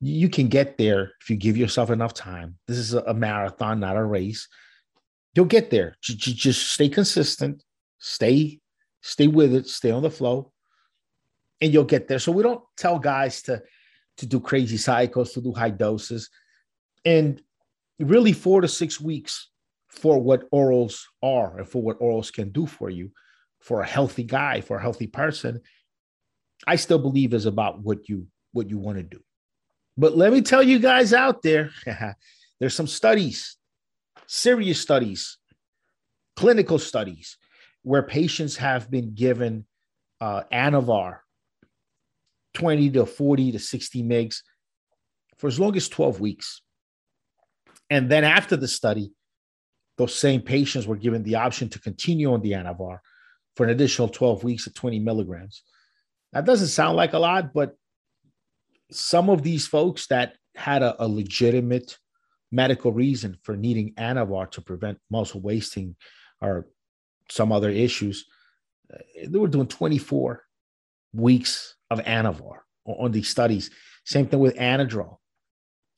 You 0.00 0.28
can 0.28 0.48
get 0.48 0.76
there 0.76 1.12
if 1.20 1.30
you 1.30 1.36
give 1.36 1.56
yourself 1.56 1.90
enough 1.90 2.14
time. 2.14 2.58
This 2.66 2.78
is 2.78 2.94
a 2.94 3.14
marathon, 3.14 3.78
not 3.78 3.96
a 3.96 4.04
race 4.04 4.48
you'll 5.34 5.46
get 5.46 5.70
there. 5.70 5.96
Just 6.00 6.72
stay 6.72 6.88
consistent, 6.88 7.62
stay, 7.98 8.60
stay 9.00 9.26
with 9.26 9.54
it, 9.54 9.66
stay 9.66 9.90
on 9.90 10.02
the 10.02 10.10
flow, 10.10 10.52
and 11.60 11.72
you'll 11.72 11.84
get 11.84 12.08
there. 12.08 12.18
So 12.18 12.32
we 12.32 12.42
don't 12.42 12.62
tell 12.76 12.98
guys 12.98 13.42
to 13.42 13.62
to 14.18 14.26
do 14.26 14.40
crazy 14.40 14.76
cycles, 14.76 15.32
to 15.32 15.40
do 15.40 15.52
high 15.52 15.70
doses, 15.70 16.28
and 17.04 17.40
really 17.98 18.32
four 18.32 18.60
to 18.60 18.68
six 18.68 19.00
weeks 19.00 19.48
for 19.92 20.18
what 20.18 20.50
orals 20.50 21.02
are 21.22 21.58
and 21.58 21.68
for 21.68 21.82
what 21.82 22.00
orals 22.00 22.32
can 22.32 22.50
do 22.50 22.66
for 22.66 22.90
you, 22.90 23.10
for 23.60 23.82
a 23.82 23.86
healthy 23.86 24.24
guy, 24.24 24.60
for 24.60 24.78
a 24.78 24.82
healthy 24.82 25.06
person. 25.06 25.60
I 26.66 26.76
still 26.76 26.98
believe 26.98 27.34
is 27.34 27.46
about 27.46 27.80
what 27.80 28.08
you 28.08 28.26
what 28.52 28.70
you 28.70 28.78
want 28.78 28.98
to 28.98 29.02
do. 29.02 29.20
But 29.96 30.16
let 30.16 30.32
me 30.32 30.42
tell 30.42 30.62
you 30.62 30.78
guys 30.78 31.12
out 31.12 31.42
there, 31.42 31.70
there's 32.60 32.74
some 32.74 32.86
studies 32.86 33.56
serious 34.32 34.80
studies, 34.80 35.36
clinical 36.36 36.78
studies, 36.78 37.36
where 37.82 38.02
patients 38.02 38.56
have 38.56 38.90
been 38.90 39.14
given 39.14 39.66
uh, 40.22 40.42
Anavar 40.50 41.18
20 42.54 42.90
to 42.90 43.04
40 43.04 43.52
to 43.52 43.58
60 43.58 44.02
mgs 44.02 44.42
for 45.36 45.48
as 45.48 45.60
long 45.60 45.76
as 45.76 45.88
12 45.88 46.20
weeks. 46.20 46.62
And 47.90 48.10
then 48.10 48.24
after 48.24 48.56
the 48.56 48.68
study, 48.68 49.12
those 49.98 50.14
same 50.14 50.40
patients 50.40 50.86
were 50.86 50.96
given 50.96 51.22
the 51.22 51.36
option 51.36 51.68
to 51.70 51.80
continue 51.80 52.32
on 52.32 52.40
the 52.40 52.52
Anavar 52.52 52.98
for 53.56 53.64
an 53.64 53.70
additional 53.70 54.08
12 54.08 54.44
weeks 54.44 54.66
at 54.66 54.74
20 54.74 54.98
milligrams. 54.98 55.62
That 56.32 56.46
doesn't 56.46 56.68
sound 56.68 56.96
like 56.96 57.12
a 57.12 57.18
lot, 57.18 57.52
but 57.52 57.76
some 58.90 59.28
of 59.28 59.42
these 59.42 59.66
folks 59.66 60.06
that 60.08 60.36
had 60.54 60.82
a, 60.82 61.02
a 61.02 61.06
legitimate 61.06 61.98
medical 62.50 62.92
reason 62.92 63.38
for 63.42 63.56
needing 63.56 63.94
Anavar 63.94 64.50
to 64.52 64.60
prevent 64.60 64.98
muscle 65.10 65.40
wasting 65.40 65.96
or 66.40 66.66
some 67.30 67.52
other 67.52 67.70
issues, 67.70 68.26
uh, 68.92 68.98
they 69.26 69.38
were 69.38 69.48
doing 69.48 69.66
24 69.66 70.42
weeks 71.14 71.76
of 71.90 72.00
Anavar 72.00 72.58
on 72.84 73.12
these 73.12 73.28
studies. 73.28 73.70
Same 74.04 74.26
thing 74.26 74.40
with 74.40 74.56
Anadrol. 74.56 75.16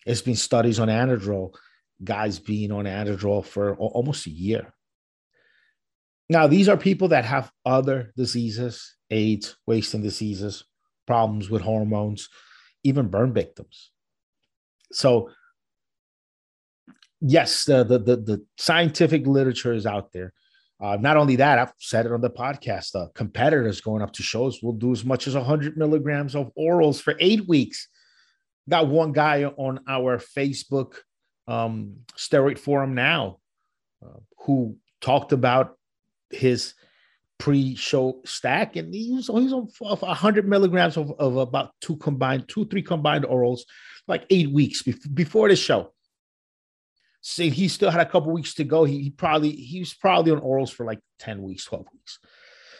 It's 0.07 0.21
been 0.21 0.37
studies 0.37 0.79
on 0.79 0.89
Anadrol, 0.89 1.55
guys 2.03 2.39
being 2.39 2.73
on 2.73 2.85
Anadrol 2.85 3.45
for 3.45 3.77
almost 3.77 4.27
a 4.27 4.31
year. 4.31 4.73
Now, 6.29 6.47
these 6.47 6.69
are 6.69 6.77
people 6.77 7.09
that 7.09 7.25
have 7.25 7.53
other 7.67 8.13
diseases, 8.17 8.97
AIDS, 9.11 9.57
wasting 9.67 10.03
diseases, 10.03 10.65
problems 11.07 11.51
with 11.51 11.63
hormones, 11.63 12.29
even 12.83 13.09
burn 13.09 13.33
victims. 13.33 13.91
So 14.93 15.31
yes, 17.21 17.65
the, 17.65 17.85
the, 17.85 17.99
the 17.99 18.17
the 18.17 18.47
scientific 18.59 19.27
literature 19.27 19.73
is 19.73 19.87
out 19.87 20.13
there. 20.13 20.33
Uh, 20.81 20.97
not 21.01 21.17
only 21.17 21.37
that, 21.37 21.59
I've 21.59 21.73
said 21.79 22.05
it 22.05 22.13
on 22.13 22.21
the 22.21 22.31
podcast. 22.31 22.95
Uh, 22.95 23.09
competitors 23.15 23.81
going 23.81 24.03
up 24.03 24.13
to 24.13 24.23
shows 24.23 24.63
will 24.63 24.73
do 24.73 24.93
as 24.93 25.05
much 25.05 25.27
as 25.27 25.35
100 25.35 25.77
milligrams 25.77 26.35
of 26.35 26.51
orals 26.59 27.01
for 27.01 27.15
eight 27.21 27.49
weeks. 27.49 27.89
Got 28.69 28.89
one 28.89 29.13
guy 29.13 29.45
on 29.45 29.81
our 29.89 30.19
Facebook 30.19 30.97
um, 31.47 31.97
steroid 32.17 32.59
forum 32.59 32.95
now 32.95 33.39
uh, 34.05 34.19
who 34.39 34.77
talked 35.01 35.33
about 35.33 35.77
his 36.31 36.75
pre-show 37.39 38.21
stack, 38.25 38.77
and 38.77 38.95
he 38.95 39.13
was, 39.13 39.27
he's 39.27 39.53
on 39.53 39.69
100 39.79 40.49
milligrams 40.49 40.97
of, 40.97 41.13
of 41.19 41.37
about 41.37 41.73
two 41.81 41.97
combined, 41.97 42.49
two 42.49 42.65
three 42.67 42.83
combined 42.83 43.25
orals, 43.25 43.61
like 44.07 44.25
eight 44.31 44.51
weeks 44.51 44.83
before 44.83 45.49
the 45.49 45.57
show 45.57 45.93
saying 47.27 47.53
he 47.53 47.69
still 47.69 47.91
had 47.91 48.03
a 48.03 48.09
couple 48.09 48.31
weeks 48.31 48.53
to 48.53 48.65
go. 48.65 48.85
He, 48.85 49.01
he 49.05 49.11
probably 49.11 49.51
he 49.51 49.81
was 49.81 49.95
probably 49.95 50.31
on 50.31 50.41
orals 50.41 50.71
for 50.71 50.85
like 50.85 51.01
10 51.21 51.43
weeks, 51.43 51.65
12 51.65 51.87
weeks. 51.93 52.19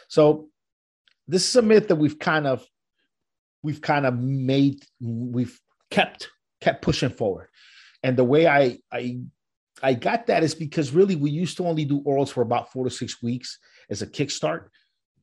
So 0.07 0.49
this 1.27 1.49
is 1.49 1.55
a 1.55 1.63
myth 1.63 1.87
that 1.87 1.95
we've 1.95 2.19
kind 2.19 2.45
of 2.45 2.63
we've 3.63 3.81
kind 3.81 4.05
of 4.05 4.13
made 4.13 4.85
we've 5.01 5.59
kept 5.89 6.29
kept 6.61 6.83
pushing 6.83 7.09
forward. 7.09 7.47
And 8.05 8.15
the 8.15 8.23
way 8.23 8.45
I 8.45 8.77
I 8.91 9.21
I 9.81 9.95
got 9.95 10.27
that 10.27 10.43
is 10.43 10.53
because 10.53 10.91
really 10.91 11.15
we 11.15 11.31
used 11.31 11.57
to 11.57 11.65
only 11.65 11.85
do 11.85 12.01
orals 12.03 12.29
for 12.29 12.41
about 12.41 12.71
four 12.71 12.83
to 12.83 12.91
six 12.91 13.21
weeks 13.23 13.57
as 13.89 14.03
a 14.03 14.07
kickstart 14.07 14.67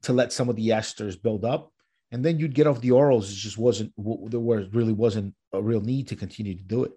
to 0.03 0.12
let 0.12 0.33
some 0.33 0.49
of 0.49 0.57
the 0.57 0.71
esters 0.71 1.21
build 1.21 1.45
up. 1.45 1.73
And 2.11 2.25
then 2.25 2.41
you'd 2.41 2.55
get 2.55 2.67
off 2.67 2.81
the 2.81 2.91
orals. 2.91 3.31
It 3.31 3.37
just 3.37 3.57
wasn't 3.57 3.93
there 4.31 4.41
was 4.41 4.67
really 4.75 4.93
wasn't 4.93 5.35
a 5.53 5.62
real 5.62 5.81
need 5.81 6.09
to 6.09 6.17
continue 6.17 6.57
to 6.57 6.65
do 6.65 6.83
it 6.83 6.93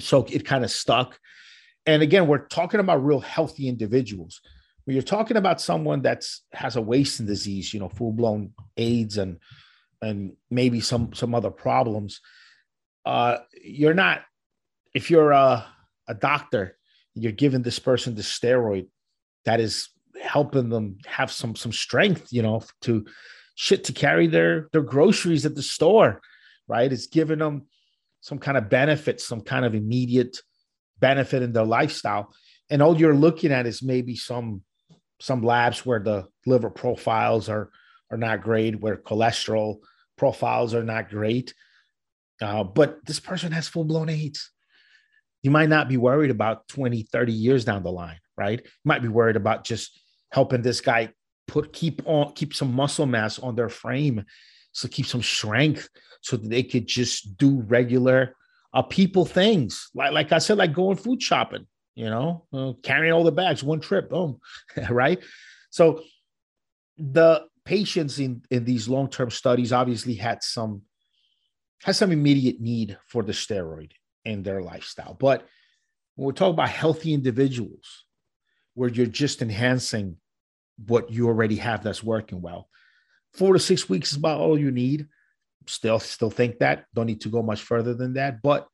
so 0.00 0.26
it 0.28 0.44
kind 0.44 0.64
of 0.64 0.72
stuck. 0.72 1.18
And 1.86 2.02
again, 2.02 2.26
we're 2.26 2.46
talking 2.48 2.80
about 2.80 3.04
real 3.04 3.20
healthy 3.20 3.68
individuals. 3.68 4.40
When 4.84 4.94
you're 4.94 5.02
talking 5.02 5.36
about 5.36 5.60
someone 5.60 6.02
that's 6.02 6.42
has 6.52 6.74
a 6.74 6.80
wasting 6.80 7.26
disease, 7.26 7.72
you 7.72 7.78
know, 7.78 7.88
full 7.88 8.12
blown 8.12 8.54
AIDS 8.76 9.18
and 9.18 9.38
and 10.02 10.32
maybe 10.50 10.80
some 10.80 11.12
some 11.14 11.32
other 11.32 11.50
problems, 11.50 12.20
uh, 13.06 13.38
you're 13.62 13.94
not. 13.94 14.22
If 14.94 15.10
you're 15.10 15.30
a, 15.30 15.64
a 16.08 16.14
doctor, 16.14 16.76
you're 17.14 17.32
giving 17.32 17.62
this 17.62 17.78
person 17.78 18.14
the 18.14 18.22
steroid 18.22 18.88
that 19.44 19.60
is 19.60 19.88
helping 20.20 20.68
them 20.68 20.98
have 21.06 21.30
some 21.30 21.54
some 21.54 21.72
strength, 21.72 22.32
you 22.32 22.42
know, 22.42 22.62
to 22.82 23.06
shit 23.54 23.84
to 23.84 23.92
carry 23.92 24.26
their 24.26 24.68
their 24.72 24.82
groceries 24.82 25.46
at 25.46 25.54
the 25.54 25.62
store, 25.62 26.20
right? 26.68 26.92
It's 26.92 27.06
giving 27.06 27.38
them 27.38 27.66
some 28.20 28.38
kind 28.38 28.58
of 28.58 28.68
benefit, 28.68 29.20
some 29.20 29.40
kind 29.40 29.64
of 29.64 29.74
immediate 29.74 30.38
benefit 30.98 31.42
in 31.42 31.52
their 31.52 31.64
lifestyle. 31.64 32.34
And 32.70 32.82
all 32.82 32.98
you're 32.98 33.14
looking 33.14 33.52
at 33.52 33.66
is 33.66 33.82
maybe 33.82 34.16
some 34.16 34.62
some 35.20 35.42
labs 35.42 35.86
where 35.86 36.00
the 36.00 36.26
liver 36.44 36.70
profiles 36.70 37.48
are 37.48 37.70
are 38.10 38.18
not 38.18 38.42
great, 38.42 38.80
where 38.80 38.96
cholesterol 38.96 39.76
profiles 40.16 40.74
are 40.74 40.84
not 40.84 41.08
great. 41.08 41.54
Uh, 42.40 42.64
but 42.64 42.98
this 43.06 43.20
person 43.20 43.52
has 43.52 43.68
full 43.68 43.84
blown 43.84 44.08
AIDS. 44.08 44.50
you 45.42 45.50
might 45.50 45.68
not 45.68 45.88
be 45.88 45.96
worried 45.96 46.30
about 46.30 46.66
20, 46.68 47.04
30 47.04 47.32
years 47.32 47.64
down 47.64 47.82
the 47.82 47.92
line, 47.92 48.18
right? 48.36 48.60
You 48.62 48.70
might 48.84 49.02
be 49.02 49.08
worried 49.08 49.36
about 49.36 49.64
just 49.64 49.98
helping 50.32 50.62
this 50.62 50.80
guy 50.80 51.12
put 51.46 51.72
keep 51.72 52.02
on 52.04 52.32
keep 52.32 52.52
some 52.52 52.72
muscle 52.72 53.06
mass 53.06 53.38
on 53.38 53.54
their 53.54 53.68
frame, 53.68 54.24
so 54.72 54.88
keep 54.88 55.06
some 55.06 55.22
strength 55.22 55.88
so 56.20 56.36
that 56.36 56.50
they 56.50 56.62
could 56.62 56.86
just 56.86 57.36
do 57.38 57.62
regular 57.62 58.34
uh, 58.74 58.82
people 58.82 59.24
things. 59.24 59.88
Like 59.94 60.12
like 60.12 60.32
I 60.32 60.38
said, 60.38 60.58
like 60.58 60.74
going 60.74 60.96
food 60.96 61.22
shopping, 61.22 61.66
you 61.94 62.10
know, 62.10 62.46
uh, 62.52 62.72
carrying 62.82 63.12
all 63.12 63.24
the 63.24 63.32
bags, 63.32 63.62
one 63.62 63.80
trip, 63.80 64.10
boom, 64.10 64.38
right? 64.90 65.22
So 65.70 66.02
the 66.98 67.46
patients 67.64 68.18
in 68.18 68.42
in 68.50 68.64
these 68.64 68.88
long 68.88 69.08
term 69.08 69.30
studies 69.30 69.72
obviously 69.72 70.14
had 70.14 70.42
some 70.42 70.82
has 71.84 71.96
some 71.96 72.12
immediate 72.12 72.60
need 72.60 72.98
for 73.06 73.22
the 73.22 73.32
steroid 73.32 73.92
in 74.24 74.42
their 74.42 74.62
lifestyle. 74.62 75.14
But 75.14 75.46
when 76.14 76.26
we're 76.26 76.32
talking 76.32 76.54
about 76.54 76.68
healthy 76.68 77.14
individuals, 77.14 78.04
where 78.74 78.90
you're 78.90 79.06
just 79.06 79.40
enhancing 79.40 80.16
what 80.86 81.10
you 81.10 81.28
already 81.28 81.56
have 81.56 81.82
that's 81.82 82.02
working 82.02 82.42
well, 82.42 82.68
four 83.32 83.52
to 83.54 83.58
six 83.58 83.88
weeks 83.88 84.12
is 84.12 84.18
about 84.18 84.40
all 84.40 84.58
you 84.58 84.70
need. 84.70 85.06
Still, 85.66 85.98
still 85.98 86.30
think 86.30 86.58
that. 86.58 86.84
Don't 86.94 87.06
need 87.06 87.22
to 87.22 87.28
go 87.28 87.42
much 87.42 87.62
further 87.62 87.94
than 87.94 88.14
that. 88.14 88.42
But 88.42 88.68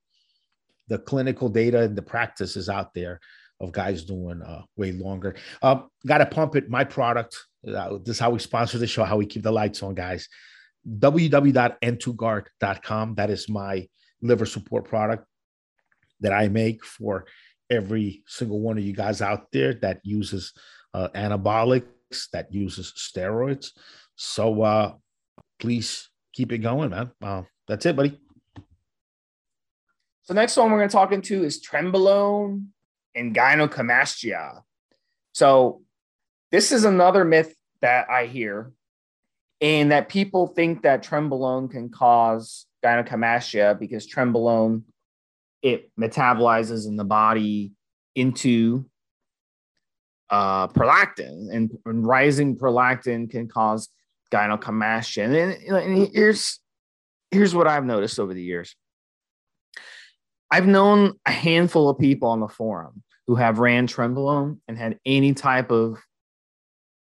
the 0.89 0.99
clinical 0.99 1.49
data 1.49 1.83
and 1.83 1.97
the 1.97 2.03
practice 2.03 2.57
is 2.57 2.69
out 2.69 2.93
there 2.95 3.21
of 3.61 3.73
guys 3.73 4.05
doing 4.05 4.43
uh, 4.43 4.63
way 4.77 4.93
longer. 4.93 5.37
Um, 5.63 5.89
Got 6.07 6.19
to 6.19 6.27
pump 6.27 6.57
it. 6.57 6.69
My 6.69 6.85
product. 6.85 7.39
Uh, 7.67 7.99
this 7.99 8.17
is 8.17 8.19
how 8.19 8.31
we 8.31 8.41
sponsor 8.41 8.79
the 8.79 8.87
show. 8.87 9.05
How 9.05 9.17
we 9.17 9.27
keep 9.27 9.43
the 9.43 9.53
lights 9.53 9.83
on, 9.83 9.95
guys. 9.95 10.29
www.n2guard.com. 10.89 13.15
That 13.15 13.31
is 13.31 13.49
my 13.49 13.89
liver 14.21 14.47
support 14.47 14.85
product 14.85 15.27
that 16.21 16.33
I 16.33 16.49
make 16.49 16.85
for 16.85 17.27
every 17.71 18.23
single 18.27 18.61
one 18.61 18.79
of 18.79 18.85
you 18.85 18.93
guys 18.93 19.23
out 19.23 19.51
there 19.53 19.75
that 19.75 20.01
uses 20.05 20.53
uh, 20.95 21.09
anabolics, 21.15 22.31
that 22.33 22.53
uses 22.53 22.93
steroids. 22.97 23.71
So 24.17 24.63
uh, 24.63 24.95
please 25.59 26.09
keep 26.33 26.53
it 26.53 26.59
going, 26.59 26.91
man. 26.91 27.11
Uh, 27.23 27.43
that's 27.67 27.87
it, 27.87 27.97
buddy. 27.97 28.19
So 30.25 30.35
next 30.35 30.57
one 30.57 30.71
we're 30.71 30.79
going 30.79 30.89
to 30.89 30.93
talk 30.93 31.13
into 31.13 31.45
is 31.45 31.65
trenbolone 31.65 32.67
and 33.15 33.35
gynecomastia. 33.35 34.63
So 35.33 35.83
this 36.51 36.73
is 36.73 36.85
another 36.85 37.25
myth 37.25 37.55
that 37.81 38.09
I 38.11 38.27
hear, 38.27 38.73
and 39.63 39.93
that 39.93 40.09
people 40.09 40.49
think 40.49 40.83
that 40.83 41.05
trenbolone 41.05 41.71
can 41.71 41.89
cause 41.89 42.67
gynecomastia 42.85 43.79
because 43.79 44.07
trenbolone 44.07 44.83
it 45.63 45.91
metabolizes 45.99 46.89
in 46.89 46.97
the 46.97 47.05
body 47.05 47.71
into 48.17 48.85
uh, 50.29 50.67
prolactin, 50.67 51.49
and, 51.53 51.71
and, 51.87 52.07
rising 52.07 52.57
prolactin 52.57 53.31
can 53.31 53.47
cause 53.47 53.89
gynecomastia. 54.33 55.25
And, 55.25 55.77
and 55.77 56.09
here's 56.13 56.59
here's 57.31 57.55
what 57.55 57.69
I've 57.69 57.85
noticed 57.85 58.19
over 58.19 58.35
the 58.35 58.43
years. 58.43 58.75
I've 60.51 60.67
known 60.67 61.15
a 61.27 61.31
handful 61.31 61.89
of 61.89 61.99
people 61.99 62.29
on 62.29 62.41
the 62.41 62.49
forum 62.49 63.03
who 63.27 63.37
have 63.37 63.59
ran 63.59 63.87
trenbolone 63.87 64.59
and 64.67 64.77
had 64.77 64.99
any 65.07 65.33
type 65.33 65.71
of 65.71 65.99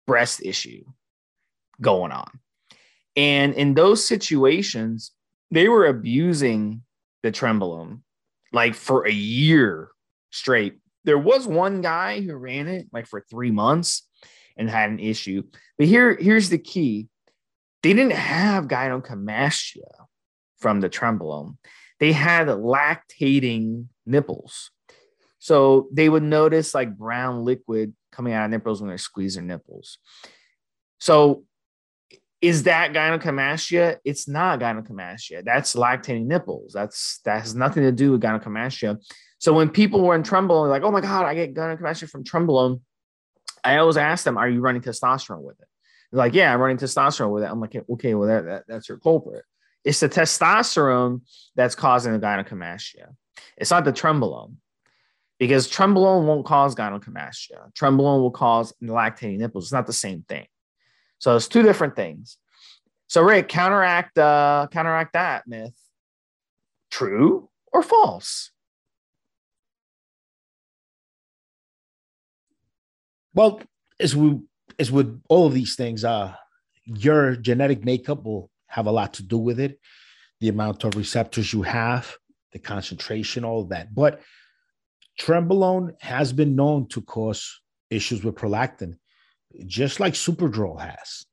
breast 0.08 0.42
issue 0.44 0.84
going 1.82 2.12
on. 2.12 2.40
And 3.16 3.54
in 3.56 3.74
those 3.74 4.06
situations, 4.06 5.12
they 5.52 5.70
were 5.70 5.86
abusing 5.86 6.84
the 7.24 7.32
trenbolone 7.32 8.02
like 8.54 8.76
for 8.76 9.08
a 9.08 9.12
year 9.12 9.90
straight. 10.32 10.78
There 11.04 11.18
was 11.18 11.48
one 11.48 11.82
guy 11.82 12.22
who 12.22 12.36
ran 12.36 12.68
it 12.68 12.88
like 12.92 13.08
for 13.08 13.22
three 13.22 13.52
months 13.52 14.08
and 14.58 14.70
had 14.70 14.90
an 14.90 15.00
issue. 15.00 15.44
But 15.78 15.88
here, 15.88 16.16
here's 16.16 16.50
the 16.50 16.58
key: 16.58 17.08
they 17.84 17.94
didn't 17.94 18.14
have 18.14 18.68
gynecomastia 18.68 20.06
from 20.60 20.82
the 20.82 20.90
trenbolone. 20.90 21.58
They 22.00 22.12
had 22.12 22.48
lactating 22.48 23.86
nipples. 24.06 24.72
So 25.40 25.88
they 25.92 26.10
would 26.10 26.24
notice 26.24 26.74
like 26.74 26.98
brown 26.98 27.46
liquid 27.46 27.94
coming 28.12 28.34
out 28.34 28.46
of 28.46 28.52
nipples 28.52 28.82
when 28.82 28.90
they 28.90 28.98
squeeze 28.98 29.36
their 29.36 29.44
nipples. 29.44 29.98
So 31.00 31.46
is 32.42 32.64
that 32.64 32.94
gynecomastia? 32.94 33.98
It's 34.06 34.28
not 34.28 34.60
gynecomastia. 34.60 35.44
That's 35.44 35.76
lactating 35.76 36.26
nipples. 36.26 36.74
That's 36.74 37.20
that 37.26 37.42
has 37.42 37.56
nothing 37.56 37.84
to 37.84 37.92
do 37.92 38.12
with 38.12 38.22
gynecomastia. 38.22 38.98
So 39.40 39.54
when 39.54 39.70
people 39.70 40.02
were 40.02 40.16
in 40.16 40.24
trenbolone, 40.24 40.70
like, 40.70 40.84
oh 40.84 40.92
my 40.92 41.02
God, 41.02 41.26
I 41.26 41.34
get 41.34 41.54
gynecomastia 41.54 42.10
from 42.10 42.24
trenbolone. 42.24 42.82
I 43.64 43.78
always 43.78 43.98
ask 43.98 44.24
them, 44.24 44.38
are 44.38 44.50
you 44.50 44.62
running 44.62 44.82
testosterone 44.82 45.42
with 45.42 45.60
it? 45.60 45.68
They're 46.12 46.20
like, 46.20 46.34
yeah, 46.34 46.54
I'm 46.54 46.60
running 46.60 46.78
testosterone 46.78 47.32
with 47.32 47.44
it. 47.44 47.48
I'm 47.52 47.60
like, 47.60 47.76
okay, 47.90 48.14
well, 48.14 48.30
that, 48.30 48.46
that, 48.46 48.64
that's 48.68 48.88
your 48.88 48.98
culprit. 48.98 49.44
It's 49.84 50.00
the 50.00 50.10
testosterone 50.10 51.22
that's 51.56 51.76
causing 51.76 52.14
the 52.14 52.20
gynecomastia. 52.20 53.16
It's 53.58 53.72
not 53.72 53.84
the 53.84 53.94
trenbolone 53.94 54.56
because 55.40 55.70
trenbolone 55.70 56.26
won't 56.26 56.46
cause 56.46 56.76
gynecomastia. 56.76 57.74
Trenbolone 57.74 58.22
will 58.22 58.32
cause 58.32 58.74
lactating 58.82 59.38
nipples. 59.38 59.66
It's 59.66 59.74
not 59.74 59.88
the 59.88 59.94
same 59.94 60.24
thing. 60.28 60.48
So 61.20 61.36
it's 61.36 61.48
two 61.48 61.64
different 61.64 61.96
things. 61.96 62.38
So 63.08 63.22
Rick, 63.22 63.48
counteract 63.48 64.18
uh, 64.18 64.68
counteract 64.72 65.14
that 65.14 65.48
myth. 65.48 65.76
True 66.92 67.50
or 67.72 67.82
false? 67.82 68.52
Well, 73.34 73.62
as 74.00 74.16
we 74.16 74.40
as 74.80 74.92
with 74.92 75.22
all 75.30 75.48
of 75.48 75.54
these 75.54 75.76
things, 75.76 76.04
uh, 76.04 76.34
your 76.86 77.36
genetic 77.36 77.84
makeup 77.84 78.24
will 78.24 78.50
have 78.68 78.88
a 78.88 78.92
lot 78.92 79.14
to 79.16 79.24
do 79.24 79.38
with 79.38 79.60
it. 79.60 79.80
The 80.40 80.50
amount 80.50 80.84
of 80.84 80.96
receptors 80.96 81.52
you 81.52 81.64
have, 81.64 82.16
the 82.52 82.60
concentration, 82.60 83.44
all 83.44 83.62
of 83.62 83.70
that. 83.70 83.94
But 83.94 84.22
trenbolone 85.20 85.94
has 86.02 86.32
been 86.32 86.56
known 86.56 86.88
to 86.90 87.02
cause 87.02 87.62
issues 87.90 88.24
with 88.24 88.36
prolactin 88.36 88.98
just 89.66 90.00
like 90.00 90.14
Superdrol 90.14 90.80
has. 90.80 91.26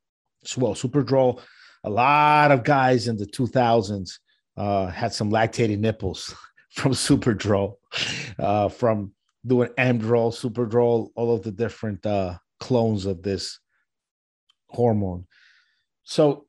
So, 0.44 0.60
well, 0.60 0.74
Superdrol, 0.74 1.40
a 1.84 1.90
lot 1.90 2.50
of 2.50 2.64
guys 2.64 3.08
in 3.08 3.16
the 3.16 3.26
2000s 3.26 4.18
uh, 4.56 4.86
had 4.86 5.12
some 5.12 5.30
lactating 5.30 5.78
nipples 5.78 6.34
from 6.70 6.92
Superdrol, 6.92 7.76
uh, 8.38 8.68
from 8.68 9.12
doing 9.46 9.70
M-Drol, 9.76 10.32
Superdrol, 10.32 11.10
all 11.14 11.34
of 11.34 11.42
the 11.42 11.52
different 11.52 12.04
uh, 12.06 12.36
clones 12.60 13.06
of 13.06 13.22
this 13.22 13.58
hormone. 14.68 15.26
So, 16.04 16.46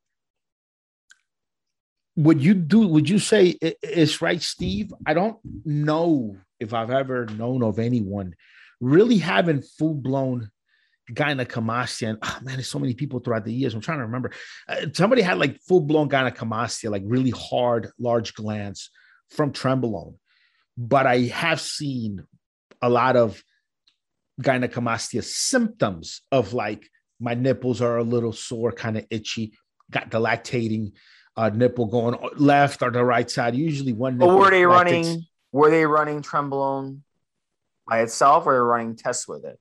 would 2.18 2.42
you 2.42 2.54
do? 2.54 2.88
Would 2.88 3.10
you 3.10 3.20
say 3.20 3.58
it's 3.62 4.22
right, 4.22 4.42
Steve? 4.42 4.94
I 5.06 5.14
don't 5.14 5.38
know 5.66 6.38
if 6.62 6.74
I've 6.74 6.92
ever 6.92 7.26
known 7.26 7.62
of 7.62 7.78
anyone 7.78 8.36
really 8.80 9.18
having 9.18 9.62
full 9.62 9.94
blown 9.94 10.50
gynecomastia. 11.12 12.10
And 12.10 12.18
oh 12.22 12.40
man, 12.42 12.56
there's 12.56 12.70
so 12.70 12.80
many 12.80 12.94
people 12.94 13.20
throughout 13.20 13.46
the 13.46 13.54
years. 13.54 13.74
I'm 13.74 13.82
trying 13.82 14.00
to 14.00 14.06
remember. 14.06 14.32
Uh, 14.68 14.88
somebody 14.94 15.22
had 15.22 15.38
like 15.38 15.60
full 15.62 15.82
blown 15.82 16.10
gynecomastia, 16.10 16.90
like 16.90 17.04
really 17.06 17.32
hard, 17.32 17.92
large 18.00 18.34
glands 18.34 18.90
from 19.30 19.52
trenbolone. 19.52 20.16
But 20.78 21.08
I 21.08 21.22
have 21.22 21.62
seen 21.62 22.26
a 22.82 22.90
lot 22.90 23.16
of 23.16 23.42
gynecomastia 24.42 25.24
symptoms 25.24 26.22
of 26.32 26.54
like 26.54 26.90
my 27.20 27.34
nipples 27.34 27.82
are 27.82 27.98
a 27.98 28.04
little 28.04 28.34
sore, 28.34 28.72
kind 28.72 28.98
of 28.98 29.06
itchy, 29.10 29.54
got 29.90 30.12
the 30.12 30.20
lactating 30.20 30.92
uh, 31.38 31.50
nipple 31.50 31.86
going 31.86 32.18
left 32.36 32.82
or 32.82 32.92
the 32.92 33.04
right 33.04 33.30
side. 33.30 33.56
Usually 33.56 33.94
one. 33.94 34.18
But 34.18 34.36
were 34.36 34.50
they 34.50 34.66
running? 34.66 35.26
Were 35.52 35.70
they 35.70 35.86
running 35.86 36.22
trenbolone 36.22 37.00
by 37.88 38.02
itself, 38.02 38.46
or 38.48 38.66
running 38.66 38.96
tests 38.98 39.28
with 39.28 39.46
it? 39.46 39.60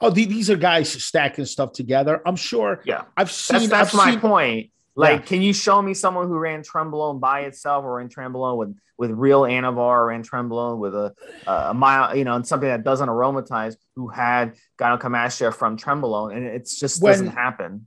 Oh, 0.00 0.10
these 0.10 0.50
are 0.50 0.56
guys 0.56 0.90
stacking 1.02 1.44
stuff 1.44 1.72
together. 1.72 2.20
I'm 2.26 2.36
sure. 2.36 2.82
Yeah, 2.84 3.04
I've 3.16 3.30
seen. 3.30 3.68
That's, 3.68 3.70
that's 3.70 3.94
I've 3.94 3.98
my 3.98 4.10
seen, 4.12 4.20
point. 4.20 4.70
Like, 4.96 5.20
yeah. 5.20 5.26
can 5.26 5.42
you 5.42 5.52
show 5.52 5.82
me 5.82 5.92
someone 5.92 6.28
who 6.28 6.38
ran 6.38 6.62
Trenbolone 6.62 7.18
by 7.18 7.40
itself, 7.40 7.84
or 7.84 7.96
ran 7.96 8.08
Trenbolone 8.08 8.56
with 8.56 8.76
with 8.96 9.10
real 9.10 9.42
Anavar, 9.42 9.76
or 9.76 10.06
ran 10.06 10.22
Trenbolone 10.22 10.78
with 10.78 10.94
a 10.94 11.14
a 11.46 11.74
mile, 11.74 12.16
you 12.16 12.24
know, 12.24 12.34
and 12.36 12.46
something 12.46 12.68
that 12.68 12.84
doesn't 12.84 13.08
aromatize, 13.08 13.76
who 13.96 14.08
had 14.08 14.54
gynecomastia 14.78 15.52
from 15.54 15.76
Trenbolone, 15.76 16.36
and 16.36 16.46
it 16.46 16.68
just 16.68 17.02
when, 17.02 17.12
doesn't 17.12 17.28
happen. 17.28 17.86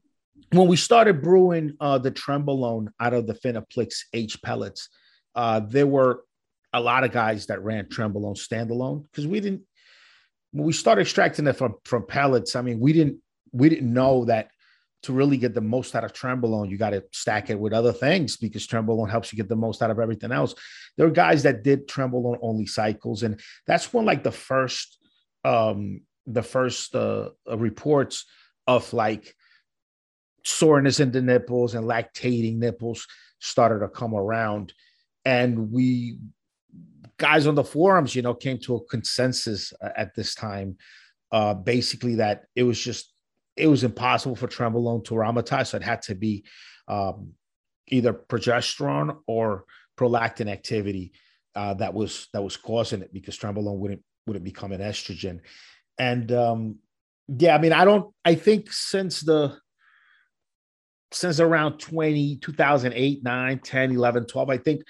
When 0.51 0.67
we 0.67 0.75
started 0.77 1.21
brewing 1.21 1.75
uh, 1.79 1.97
the 1.97 2.11
Trenbolone 2.11 2.89
out 2.99 3.13
of 3.13 3.27
the 3.27 3.33
Finaplix 3.33 3.99
H 4.13 4.41
pellets, 4.41 4.89
uh, 5.35 5.61
there 5.61 5.87
were 5.87 6.23
a 6.73 6.81
lot 6.81 7.03
of 7.03 7.11
guys 7.11 7.47
that 7.47 7.63
ran 7.63 7.85
Trenbolone 7.85 8.37
standalone 8.37 9.03
because 9.03 9.25
we 9.25 9.39
didn't 9.39 9.61
when 10.57 10.65
we 10.65 10.73
started 10.73 11.01
extracting 11.01 11.47
it 11.47 11.53
from 11.53 11.75
from 11.85 12.05
pellets, 12.05 12.55
I 12.55 12.61
mean, 12.61 12.79
we 12.79 12.93
didn't 12.93 13.19
we 13.51 13.69
didn't 13.69 13.93
know 13.93 14.25
that 14.25 14.49
to 15.03 15.13
really 15.13 15.37
get 15.37 15.53
the 15.53 15.61
most 15.61 15.95
out 15.95 16.03
of 16.03 16.11
Trenbolone, 16.13 16.69
you 16.69 16.77
got 16.77 16.89
to 16.89 17.03
stack 17.11 17.49
it 17.51 17.59
with 17.59 17.71
other 17.71 17.93
things 17.93 18.35
because 18.35 18.67
Trenbolone 18.67 19.09
helps 19.09 19.31
you 19.31 19.37
get 19.37 19.47
the 19.47 19.55
most 19.55 19.83
out 19.83 19.91
of 19.91 19.99
everything 19.99 20.31
else. 20.31 20.55
There 20.97 21.05
are 21.05 21.11
guys 21.11 21.43
that 21.43 21.63
did 21.63 21.87
Trenbolone 21.87 22.39
only 22.41 22.65
cycles, 22.65 23.21
and 23.21 23.39
that's 23.67 23.93
when 23.93 24.05
like 24.05 24.23
the 24.23 24.31
first, 24.31 24.97
um, 25.45 26.01
the 26.25 26.41
first 26.41 26.95
uh, 26.95 27.29
reports 27.47 28.25
of 28.65 28.91
like 28.91 29.35
soreness 30.43 30.99
in 30.99 31.11
the 31.11 31.21
nipples 31.21 31.75
and 31.75 31.85
lactating 31.85 32.57
nipples 32.57 33.05
started 33.39 33.79
to 33.79 33.89
come 33.89 34.15
around, 34.15 34.73
and 35.23 35.71
we 35.71 36.17
guys 37.17 37.47
on 37.47 37.55
the 37.55 37.63
forums, 37.63 38.15
you 38.15 38.21
know, 38.21 38.33
came 38.33 38.57
to 38.59 38.75
a 38.75 38.85
consensus 38.85 39.73
uh, 39.81 39.89
at 39.95 40.15
this 40.15 40.35
time, 40.35 40.77
uh, 41.31 41.53
basically 41.53 42.15
that 42.15 42.45
it 42.55 42.63
was 42.63 42.79
just 42.79 43.13
it 43.55 43.67
was 43.67 43.83
impossible 43.83 44.35
for 44.35 44.47
Trenbolone 44.47 45.03
to 45.05 45.15
aromatize. 45.15 45.69
So 45.69 45.77
it 45.77 45.83
had 45.83 46.03
to 46.03 46.15
be 46.15 46.45
um, 46.87 47.33
either 47.87 48.13
progesterone 48.13 49.17
or 49.25 49.65
prolactin 49.97 50.47
activity 50.47 51.11
uh, 51.55 51.73
that 51.73 51.93
was 51.93 52.27
that 52.33 52.43
was 52.43 52.55
causing 52.55 53.01
it 53.01 53.11
because 53.11 53.37
Trenbolone 53.37 53.77
wouldn't 53.77 54.03
wouldn't 54.27 54.45
become 54.45 54.71
an 54.71 54.81
estrogen. 54.81 55.39
And 55.97 56.31
um, 56.31 56.75
yeah, 57.27 57.55
I 57.55 57.57
mean, 57.57 57.73
I 57.73 57.83
don't. 57.83 58.13
I 58.23 58.35
think 58.35 58.71
since 58.71 59.21
the 59.21 59.57
since 61.11 61.39
around 61.39 61.79
20, 61.79 62.37
2008, 62.37 63.23
9, 63.23 63.59
10, 63.59 63.91
11, 63.91 64.25
12, 64.25 64.49
I 64.49 64.57
think 64.57 64.81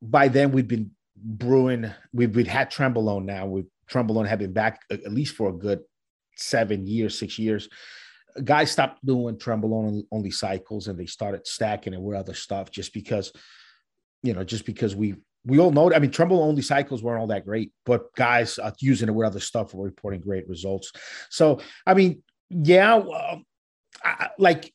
by 0.00 0.28
then 0.28 0.52
we'd 0.52 0.68
been 0.68 0.92
brewing, 1.22 1.90
we've, 2.12 2.34
we'd 2.34 2.46
had 2.46 2.70
Trenbolone 2.70 3.24
now. 3.24 3.46
We 3.46 3.64
Trenbolone 3.90 4.28
had 4.28 4.38
been 4.38 4.52
back 4.52 4.82
at 4.90 5.12
least 5.12 5.34
for 5.34 5.48
a 5.48 5.52
good 5.52 5.80
seven 6.36 6.86
years, 6.86 7.18
six 7.18 7.38
years, 7.38 7.68
guys 8.44 8.70
stopped 8.70 9.04
doing 9.04 9.36
Trenbolone 9.36 10.02
only 10.10 10.30
cycles 10.30 10.88
and 10.88 10.98
they 10.98 11.06
started 11.06 11.46
stacking 11.46 11.94
it 11.94 12.00
with 12.00 12.16
other 12.16 12.34
stuff 12.34 12.70
just 12.70 12.92
because, 12.92 13.32
you 14.22 14.34
know, 14.34 14.44
just 14.44 14.64
because 14.64 14.94
we 14.94 15.14
we 15.46 15.58
all 15.58 15.70
know. 15.70 15.92
I 15.92 15.98
mean, 15.98 16.10
Trenbolone 16.10 16.48
only 16.48 16.62
cycles 16.62 17.02
weren't 17.02 17.20
all 17.20 17.26
that 17.28 17.46
great, 17.46 17.72
but 17.86 18.14
guys 18.14 18.58
using 18.80 19.08
it 19.08 19.12
with 19.12 19.26
other 19.26 19.40
stuff 19.40 19.72
were 19.72 19.84
reporting 19.84 20.20
great 20.20 20.46
results. 20.48 20.92
So, 21.30 21.60
I 21.86 21.94
mean, 21.94 22.22
yeah, 22.50 23.02
I, 24.02 24.30
like 24.38 24.72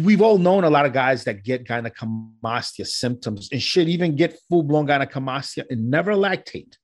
we've 0.00 0.22
all 0.22 0.38
known 0.38 0.64
a 0.64 0.70
lot 0.70 0.86
of 0.86 0.92
guys 0.92 1.24
that 1.24 1.44
get 1.44 1.66
gynecomastia 1.66 2.86
symptoms 2.86 3.48
and 3.52 3.62
should 3.62 3.88
even 3.88 4.16
get 4.16 4.38
full 4.48 4.62
blown 4.62 4.86
gynecomastia 4.86 5.64
and 5.70 5.90
never 5.90 6.12
lactate. 6.12 6.76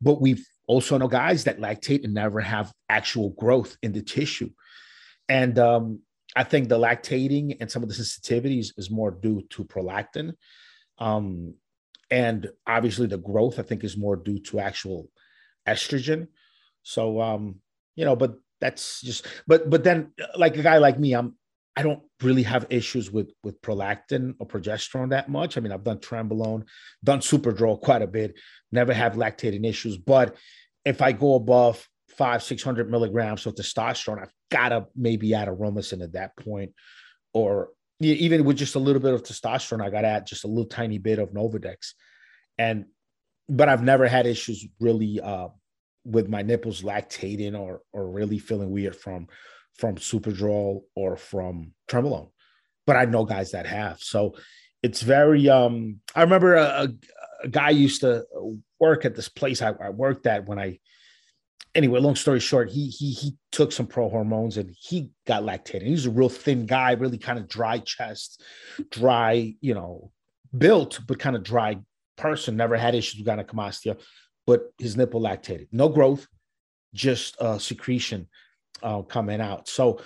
But 0.00 0.20
we've 0.20 0.46
also 0.66 0.98
know 0.98 1.08
guys 1.08 1.44
that 1.44 1.58
lactate 1.58 2.04
and 2.04 2.14
never 2.14 2.40
have 2.40 2.72
actual 2.88 3.30
growth 3.30 3.76
in 3.82 3.92
the 3.92 4.02
tissue. 4.02 4.50
And 5.28 5.58
um, 5.58 6.00
I 6.36 6.44
think 6.44 6.68
the 6.68 6.78
lactating 6.78 7.56
and 7.60 7.70
some 7.70 7.82
of 7.82 7.88
the 7.88 7.94
sensitivities 7.94 8.72
is 8.76 8.90
more 8.90 9.10
due 9.10 9.42
to 9.50 9.64
prolactin. 9.64 10.32
Um, 10.98 11.54
and 12.10 12.50
obviously 12.66 13.06
the 13.06 13.18
growth, 13.18 13.58
I 13.58 13.62
think, 13.62 13.84
is 13.84 13.96
more 13.96 14.16
due 14.16 14.38
to 14.40 14.60
actual 14.60 15.08
estrogen. 15.66 16.28
So, 16.82 17.20
um, 17.20 17.60
you 17.96 18.04
know, 18.04 18.16
but 18.16 18.34
that's 18.62 19.02
just, 19.02 19.26
but, 19.46 19.68
but 19.68 19.84
then 19.84 20.12
like 20.36 20.56
a 20.56 20.62
guy 20.62 20.78
like 20.78 20.98
me, 20.98 21.12
I'm, 21.12 21.36
I 21.74 21.82
don't 21.82 22.02
really 22.22 22.42
have 22.42 22.66
issues 22.68 23.10
with 23.10 23.30
with 23.42 23.60
prolactin 23.62 24.34
or 24.38 24.46
progesterone 24.46 25.10
that 25.10 25.30
much. 25.30 25.56
I 25.56 25.60
mean, 25.62 25.72
I've 25.72 25.84
done 25.84 26.00
Trenbolone, 26.00 26.64
done 27.02 27.20
Superdrol 27.20 27.80
quite 27.80 28.02
a 28.02 28.06
bit, 28.06 28.38
never 28.70 28.92
have 28.92 29.14
lactating 29.14 29.64
issues. 29.66 29.96
But 29.96 30.36
if 30.84 31.00
I 31.00 31.12
go 31.12 31.34
above 31.34 31.88
five, 32.10 32.42
six 32.42 32.62
hundred 32.62 32.90
milligrams 32.90 33.46
of 33.46 33.54
testosterone, 33.54 34.20
I've 34.20 34.34
got 34.50 34.68
to 34.68 34.86
maybe 34.94 35.32
add 35.32 35.48
aromasin 35.48 36.02
at 36.02 36.12
that 36.12 36.36
point, 36.36 36.72
or 37.32 37.70
even 38.00 38.44
with 38.44 38.58
just 38.58 38.74
a 38.74 38.78
little 38.78 39.00
bit 39.00 39.14
of 39.14 39.22
testosterone, 39.22 39.82
I 39.82 39.88
got 39.88 40.02
to 40.02 40.08
add 40.08 40.26
just 40.26 40.44
a 40.44 40.48
little 40.48 40.66
tiny 40.66 40.98
bit 40.98 41.18
of 41.18 41.30
Nolvadex, 41.30 41.94
and 42.58 42.84
but 43.48 43.70
I've 43.70 43.82
never 43.82 44.06
had 44.08 44.26
issues 44.26 44.66
really 44.78 45.20
uh, 45.20 45.48
with 46.04 46.28
my 46.28 46.42
nipples 46.42 46.82
lactating 46.82 47.58
or 47.58 47.80
or 47.92 48.10
really 48.10 48.38
feeling 48.38 48.70
weird 48.70 48.96
from 48.96 49.28
from 49.76 49.96
Superdrol 49.96 50.82
or 50.94 51.16
from 51.16 51.72
Trenbolone, 51.88 52.30
but 52.86 52.96
I 52.96 53.04
know 53.04 53.24
guys 53.24 53.52
that 53.52 53.66
have. 53.66 54.00
So 54.00 54.34
it's 54.82 55.02
very. 55.02 55.48
Um, 55.48 56.00
I 56.14 56.22
remember 56.22 56.54
a, 56.54 56.88
a 57.42 57.48
guy 57.48 57.70
used 57.70 58.00
to 58.02 58.24
work 58.78 59.04
at 59.04 59.14
this 59.14 59.28
place 59.28 59.62
I, 59.62 59.72
I 59.82 59.90
worked 59.90 60.26
at 60.26 60.46
when 60.46 60.58
I. 60.58 60.78
Anyway, 61.74 62.00
long 62.00 62.16
story 62.16 62.40
short, 62.40 62.70
he 62.70 62.88
he 62.88 63.12
he 63.12 63.34
took 63.50 63.72
some 63.72 63.86
pro 63.86 64.10
hormones 64.10 64.58
and 64.58 64.74
he 64.78 65.10
got 65.26 65.42
lactated. 65.42 65.86
He's 65.86 66.04
a 66.04 66.10
real 66.10 66.28
thin 66.28 66.66
guy, 66.66 66.92
really 66.92 67.16
kind 67.16 67.38
of 67.38 67.48
dry 67.48 67.78
chest, 67.78 68.42
dry, 68.90 69.54
you 69.60 69.72
know, 69.72 70.10
built 70.56 71.00
but 71.06 71.18
kind 71.18 71.34
of 71.34 71.42
dry 71.42 71.78
person. 72.16 72.56
Never 72.56 72.76
had 72.76 72.94
issues 72.94 73.24
with 73.24 73.26
gynecomastia, 73.26 73.98
but 74.46 74.72
his 74.78 74.96
nipple 74.96 75.20
lactated. 75.20 75.68
No 75.72 75.88
growth, 75.88 76.26
just 76.94 77.40
uh, 77.40 77.58
secretion 77.58 78.28
uh, 78.82 79.02
coming 79.02 79.40
out. 79.40 79.68
So 79.68 80.00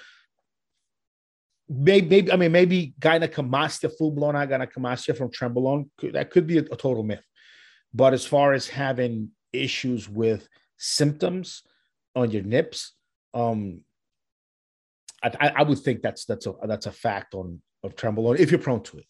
maybe, 1.69 2.09
maybe 2.09 2.33
I 2.33 2.37
mean 2.37 2.53
maybe 2.53 2.95
gynecomastia, 3.01 3.97
full 3.97 4.11
blown 4.13 4.35
gynecomastia 4.35 5.17
from 5.17 5.31
Trenbolone, 5.31 5.89
that 6.13 6.31
could 6.31 6.47
be 6.47 6.59
a, 6.59 6.63
a, 6.63 6.77
total 6.77 7.03
myth. 7.03 7.25
But 7.93 8.13
as 8.13 8.27
far 8.27 8.53
as 8.53 8.69
having 8.69 9.31
issues 9.53 10.09
with 10.09 10.49
symptoms 10.77 11.63
on 12.15 12.31
your 12.31 12.43
nips, 12.43 12.93
um, 13.35 13.81
I, 15.23 15.53
I 15.57 15.63
would 15.63 15.79
think 15.79 16.03
that's 16.03 16.25
that's 16.25 16.47
a 16.47 16.55
that's 16.67 16.87
a 16.87 16.93
fact 16.93 17.35
on 17.35 17.61
of 17.83 17.97
Trenbolone 17.97 18.39
if 18.39 18.51
you're 18.51 18.61
prone 18.61 18.83
to 18.85 18.99
it. 18.99 19.07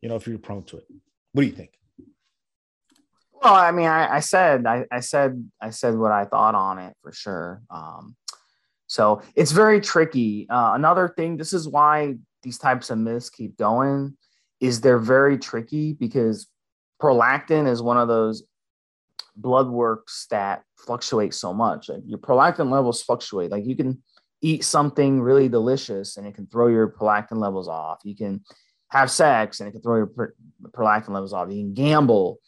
You 0.00 0.08
know, 0.08 0.16
if 0.16 0.26
you're 0.26 0.38
prone 0.38 0.64
to 0.64 0.78
it. 0.78 0.84
What 1.32 1.42
do 1.42 1.48
you 1.48 1.54
think? 1.54 1.72
Well, 3.44 3.54
I 3.54 3.72
mean, 3.72 3.86
I, 3.86 4.16
I 4.16 4.20
said 4.20 4.66
I, 4.66 4.86
I, 4.90 5.00
said 5.00 5.50
I 5.60 5.68
said 5.68 5.96
what 5.96 6.12
I 6.12 6.24
thought 6.24 6.54
on 6.54 6.78
it 6.78 6.96
for 7.02 7.12
sure. 7.12 7.60
Um, 7.68 8.16
so 8.86 9.20
it's 9.36 9.52
very 9.52 9.82
tricky. 9.82 10.46
Uh, 10.48 10.72
another 10.74 11.08
thing, 11.08 11.36
this 11.36 11.52
is 11.52 11.68
why 11.68 12.14
these 12.42 12.56
types 12.56 12.88
of 12.88 12.96
myths 12.96 13.28
keep 13.28 13.58
going, 13.58 14.16
is 14.60 14.80
they're 14.80 14.98
very 14.98 15.36
tricky 15.36 15.92
because 15.92 16.46
prolactin 17.02 17.68
is 17.68 17.82
one 17.82 17.98
of 17.98 18.08
those 18.08 18.44
blood 19.36 19.68
works 19.68 20.26
that 20.30 20.62
fluctuate 20.78 21.34
so 21.34 21.52
much. 21.52 21.90
Like 21.90 22.02
your 22.06 22.18
prolactin 22.18 22.70
levels 22.70 23.02
fluctuate. 23.02 23.50
Like 23.50 23.66
you 23.66 23.76
can 23.76 24.02
eat 24.40 24.64
something 24.64 25.20
really 25.20 25.50
delicious 25.50 26.16
and 26.16 26.26
it 26.26 26.34
can 26.34 26.46
throw 26.46 26.68
your 26.68 26.88
prolactin 26.88 27.36
levels 27.36 27.68
off. 27.68 27.98
You 28.04 28.16
can 28.16 28.42
have 28.88 29.10
sex 29.10 29.60
and 29.60 29.68
it 29.68 29.72
can 29.72 29.82
throw 29.82 29.96
your 29.96 30.34
prolactin 30.70 31.10
levels 31.10 31.34
off. 31.34 31.50
You 31.50 31.62
can 31.62 31.74
gamble. 31.74 32.38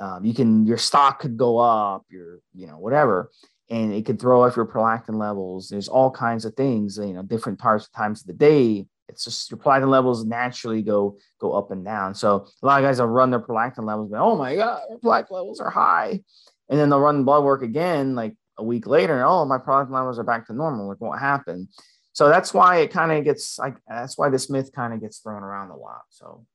Um, 0.00 0.24
you 0.24 0.34
can 0.34 0.66
your 0.66 0.78
stock 0.78 1.20
could 1.20 1.36
go 1.36 1.58
up. 1.58 2.04
Your 2.10 2.40
you 2.54 2.66
know 2.66 2.78
whatever 2.78 3.30
and 3.70 3.92
it 3.92 4.04
could 4.04 4.20
throw 4.20 4.44
off 4.44 4.56
your 4.56 4.66
prolactin 4.66 5.18
levels. 5.18 5.68
There's 5.68 5.88
all 5.88 6.10
kinds 6.10 6.44
of 6.44 6.54
things, 6.54 6.98
you 6.98 7.14
know, 7.14 7.22
different 7.22 7.58
times 7.58 7.88
times 7.88 8.20
of 8.20 8.26
the 8.26 8.34
day. 8.34 8.86
It's 9.08 9.24
just 9.24 9.50
your 9.50 9.58
prolactin 9.58 9.88
levels 9.88 10.24
naturally 10.24 10.82
go 10.82 11.18
go 11.40 11.52
up 11.52 11.70
and 11.70 11.84
down. 11.84 12.14
So 12.14 12.46
a 12.62 12.66
lot 12.66 12.82
of 12.82 12.86
guys 12.86 13.00
will 13.00 13.06
run 13.06 13.30
their 13.30 13.40
prolactin 13.40 13.84
levels, 13.84 14.10
but 14.10 14.20
oh 14.20 14.36
my 14.36 14.54
god, 14.54 14.82
prolactin 15.02 15.30
levels 15.30 15.60
are 15.60 15.70
high, 15.70 16.20
and 16.68 16.78
then 16.78 16.88
they'll 16.90 17.00
run 17.00 17.24
blood 17.24 17.44
work 17.44 17.62
again 17.62 18.14
like 18.14 18.34
a 18.58 18.64
week 18.64 18.86
later. 18.86 19.14
And, 19.14 19.24
oh, 19.24 19.44
my 19.44 19.58
prolactin 19.58 19.90
levels 19.90 20.18
are 20.18 20.24
back 20.24 20.46
to 20.46 20.52
normal. 20.52 20.88
Like 20.88 21.00
what 21.00 21.18
happened? 21.18 21.68
So 22.12 22.28
that's 22.28 22.54
why 22.54 22.78
it 22.78 22.92
kind 22.92 23.12
of 23.12 23.24
gets 23.24 23.58
like 23.58 23.76
that's 23.88 24.18
why 24.18 24.28
this 24.28 24.50
myth 24.50 24.72
kind 24.74 24.92
of 24.92 25.00
gets 25.00 25.18
thrown 25.18 25.42
around 25.42 25.70
a 25.70 25.76
lot. 25.76 26.02
So. 26.10 26.46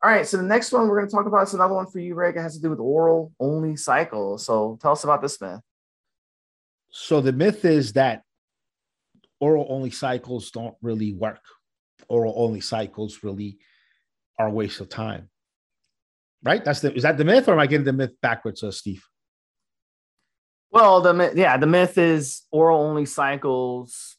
All 0.00 0.10
right, 0.10 0.26
so 0.26 0.36
the 0.36 0.44
next 0.44 0.70
one 0.70 0.86
we're 0.86 0.98
going 0.98 1.08
to 1.08 1.14
talk 1.14 1.26
about 1.26 1.48
is 1.48 1.54
another 1.54 1.74
one 1.74 1.86
for 1.86 1.98
you, 1.98 2.14
Rick. 2.14 2.36
It 2.36 2.42
has 2.42 2.54
to 2.54 2.62
do 2.62 2.70
with 2.70 2.78
oral 2.78 3.32
only 3.40 3.74
cycle. 3.76 4.38
So 4.38 4.78
tell 4.80 4.92
us 4.92 5.02
about 5.02 5.22
this 5.22 5.40
myth. 5.40 5.60
So 6.90 7.20
the 7.20 7.32
myth 7.32 7.64
is 7.64 7.94
that 7.94 8.22
oral 9.40 9.66
only 9.68 9.90
cycles 9.90 10.52
don't 10.52 10.76
really 10.82 11.14
work. 11.14 11.42
Oral 12.08 12.34
only 12.36 12.60
cycles 12.60 13.24
really 13.24 13.58
are 14.38 14.46
a 14.46 14.52
waste 14.52 14.80
of 14.80 14.88
time. 14.88 15.30
Right? 16.44 16.64
That's 16.64 16.78
the 16.78 16.94
is 16.94 17.02
that 17.02 17.18
the 17.18 17.24
myth, 17.24 17.48
or 17.48 17.54
am 17.54 17.58
I 17.58 17.66
getting 17.66 17.84
the 17.84 17.92
myth 17.92 18.12
backwards, 18.22 18.62
uh, 18.62 18.70
Steve? 18.70 19.04
Well, 20.70 21.00
the 21.00 21.32
yeah, 21.34 21.56
the 21.56 21.66
myth 21.66 21.98
is 21.98 22.42
oral 22.52 22.80
only 22.80 23.04
cycles 23.04 24.17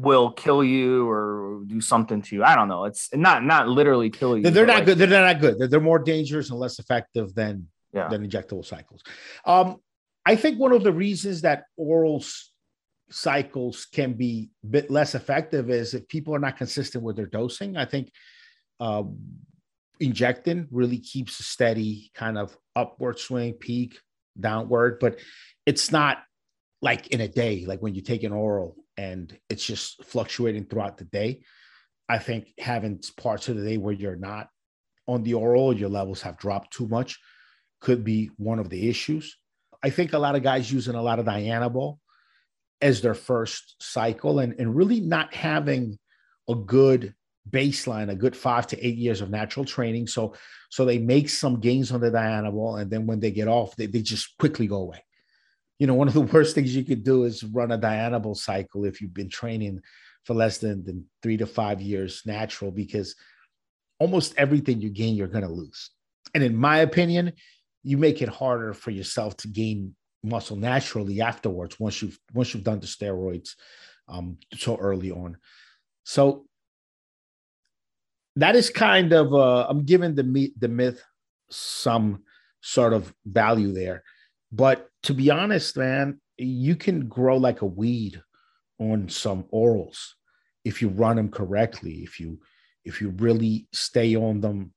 will 0.00 0.32
kill 0.32 0.64
you 0.64 1.08
or 1.08 1.62
do 1.66 1.80
something 1.80 2.22
to 2.22 2.36
you. 2.36 2.42
I 2.42 2.54
don't 2.54 2.68
know. 2.68 2.84
It's 2.84 3.14
not 3.14 3.44
not 3.44 3.68
literally 3.68 4.10
kill 4.10 4.36
you. 4.36 4.50
They're, 4.50 4.66
not 4.66 4.76
like, 4.76 4.84
good. 4.86 4.98
They're 4.98 5.08
not 5.08 5.40
good. 5.40 5.58
They're, 5.58 5.68
they're 5.68 5.80
more 5.80 5.98
dangerous 5.98 6.50
and 6.50 6.58
less 6.58 6.78
effective 6.78 7.34
than 7.34 7.68
yeah. 7.92 8.08
than 8.08 8.28
injectable 8.28 8.64
cycles. 8.64 9.02
Um, 9.44 9.76
I 10.24 10.36
think 10.36 10.58
one 10.58 10.72
of 10.72 10.82
the 10.82 10.92
reasons 10.92 11.42
that 11.42 11.64
oral 11.76 12.24
cycles 13.10 13.86
can 13.86 14.14
be 14.14 14.50
a 14.64 14.66
bit 14.66 14.90
less 14.90 15.14
effective 15.14 15.70
is 15.70 15.94
if 15.94 16.06
people 16.08 16.34
are 16.34 16.38
not 16.38 16.56
consistent 16.56 17.04
with 17.04 17.16
their 17.16 17.26
dosing. 17.26 17.76
I 17.76 17.84
think 17.84 18.12
uh, 18.78 19.02
injecting 19.98 20.68
really 20.70 20.98
keeps 20.98 21.40
a 21.40 21.42
steady 21.42 22.10
kind 22.14 22.38
of 22.38 22.56
upward 22.76 23.18
swing, 23.18 23.54
peak, 23.54 23.98
downward, 24.38 24.98
but 25.00 25.18
it's 25.66 25.90
not 25.90 26.22
like 26.80 27.08
in 27.08 27.20
a 27.20 27.28
day, 27.28 27.64
like 27.66 27.80
when 27.80 27.94
you 27.94 28.00
take 28.00 28.22
an 28.22 28.32
oral 28.32 28.76
and 28.96 29.36
it's 29.48 29.64
just 29.64 30.04
fluctuating 30.04 30.66
throughout 30.66 30.98
the 30.98 31.04
day. 31.04 31.42
I 32.08 32.18
think 32.18 32.52
having 32.58 33.00
parts 33.16 33.48
of 33.48 33.56
the 33.56 33.64
day 33.64 33.76
where 33.76 33.94
you're 33.94 34.16
not 34.16 34.48
on 35.06 35.22
the 35.22 35.34
oral, 35.34 35.76
your 35.76 35.88
levels 35.88 36.22
have 36.22 36.38
dropped 36.38 36.72
too 36.72 36.88
much, 36.88 37.18
could 37.80 38.04
be 38.04 38.30
one 38.36 38.58
of 38.58 38.68
the 38.68 38.88
issues. 38.88 39.36
I 39.82 39.90
think 39.90 40.12
a 40.12 40.18
lot 40.18 40.36
of 40.36 40.42
guys 40.42 40.72
using 40.72 40.94
a 40.94 41.02
lot 41.02 41.18
of 41.18 41.26
Dianabol 41.26 41.98
as 42.80 43.00
their 43.00 43.14
first 43.14 43.76
cycle 43.80 44.38
and, 44.38 44.54
and 44.58 44.74
really 44.74 45.00
not 45.00 45.34
having 45.34 45.98
a 46.48 46.54
good 46.54 47.14
baseline, 47.48 48.10
a 48.10 48.14
good 48.14 48.36
five 48.36 48.66
to 48.68 48.86
eight 48.86 48.96
years 48.96 49.20
of 49.20 49.30
natural 49.30 49.64
training. 49.64 50.06
So, 50.06 50.34
so 50.70 50.84
they 50.84 50.98
make 50.98 51.28
some 51.28 51.60
gains 51.60 51.92
on 51.92 52.00
the 52.00 52.10
Dianabol, 52.10 52.80
and 52.80 52.90
then 52.90 53.06
when 53.06 53.20
they 53.20 53.30
get 53.30 53.48
off, 53.48 53.76
they, 53.76 53.86
they 53.86 54.02
just 54.02 54.36
quickly 54.38 54.66
go 54.66 54.76
away. 54.76 55.02
You 55.80 55.88
know, 55.88 55.94
one 55.94 56.06
of 56.06 56.14
the 56.14 56.20
worst 56.32 56.54
things 56.54 56.76
you 56.76 56.84
could 56.84 57.02
do 57.02 57.24
is 57.24 57.42
run 57.42 57.72
a 57.72 57.78
Dianabol 57.78 58.36
cycle 58.36 58.84
if 58.84 59.00
you've 59.00 59.14
been 59.14 59.28
training 59.28 59.80
for 60.24 60.34
less 60.34 60.58
than, 60.58 60.84
than 60.84 61.06
three 61.22 61.38
to 61.38 61.46
five 61.46 61.80
years 61.80 62.22
natural, 62.24 62.70
because 62.70 63.16
almost 63.98 64.34
everything 64.36 64.80
you 64.80 64.90
gain, 64.90 65.16
you're 65.16 65.26
going 65.26 65.44
to 65.44 65.50
lose. 65.50 65.90
And 66.34 66.44
in 66.44 66.54
my 66.54 66.78
opinion, 66.78 67.32
you 67.82 67.96
make 67.96 68.22
it 68.22 68.28
harder 68.28 68.72
for 68.72 68.92
yourself 68.92 69.36
to 69.38 69.48
gain 69.48 69.96
muscle 70.22 70.56
naturally 70.56 71.20
afterwards 71.20 71.80
once 71.80 72.02
you've 72.02 72.18
once 72.34 72.52
you've 72.52 72.62
done 72.62 72.78
the 72.78 72.86
steroids 72.86 73.54
um, 74.08 74.36
so 74.54 74.76
early 74.76 75.10
on. 75.10 75.36
So 76.04 76.44
that 78.36 78.56
is 78.56 78.70
kind 78.70 79.12
of 79.12 79.32
uh, 79.32 79.66
I'm 79.68 79.84
giving 79.84 80.14
the 80.14 80.24
myth, 80.24 80.50
the 80.58 80.68
myth 80.68 81.02
some 81.50 82.22
sort 82.60 82.92
of 82.92 83.12
value 83.24 83.72
there, 83.72 84.02
but 84.52 84.88
to 85.04 85.14
be 85.14 85.30
honest, 85.30 85.76
man, 85.76 86.20
you 86.36 86.76
can 86.76 87.08
grow 87.08 87.36
like 87.36 87.62
a 87.62 87.66
weed 87.66 88.20
on 88.78 89.08
some 89.08 89.44
orals 89.52 89.98
if 90.64 90.82
you 90.82 90.88
run 90.88 91.16
them 91.16 91.30
correctly. 91.30 92.02
If 92.02 92.18
you 92.18 92.40
if 92.84 93.00
you 93.00 93.10
really 93.10 93.68
stay 93.72 94.16
on 94.16 94.40
them 94.40 94.72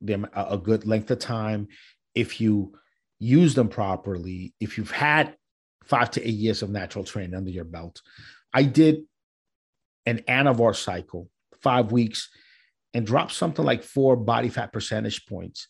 them 0.00 0.26
a, 0.34 0.56
good 0.56 0.86
length 0.86 1.10
of 1.10 1.18
time, 1.18 1.68
if 2.14 2.40
you 2.40 2.72
use 3.18 3.54
them 3.54 3.68
properly, 3.68 4.54
if 4.60 4.78
you've 4.78 4.92
had 4.92 5.34
five 5.84 6.10
to 6.12 6.26
eight 6.26 6.34
years 6.34 6.62
of 6.62 6.70
natural 6.70 7.04
training 7.04 7.34
under 7.34 7.50
your 7.50 7.64
belt. 7.64 8.00
I 8.52 8.62
did 8.62 9.02
an 10.06 10.18
Anavar 10.28 10.76
cycle, 10.76 11.28
five 11.62 11.90
weeks 11.90 12.28
and 12.94 13.06
drop 13.06 13.30
something 13.30 13.64
like 13.64 13.82
four 13.82 14.16
body 14.16 14.48
fat 14.48 14.72
percentage 14.72 15.26
points 15.26 15.66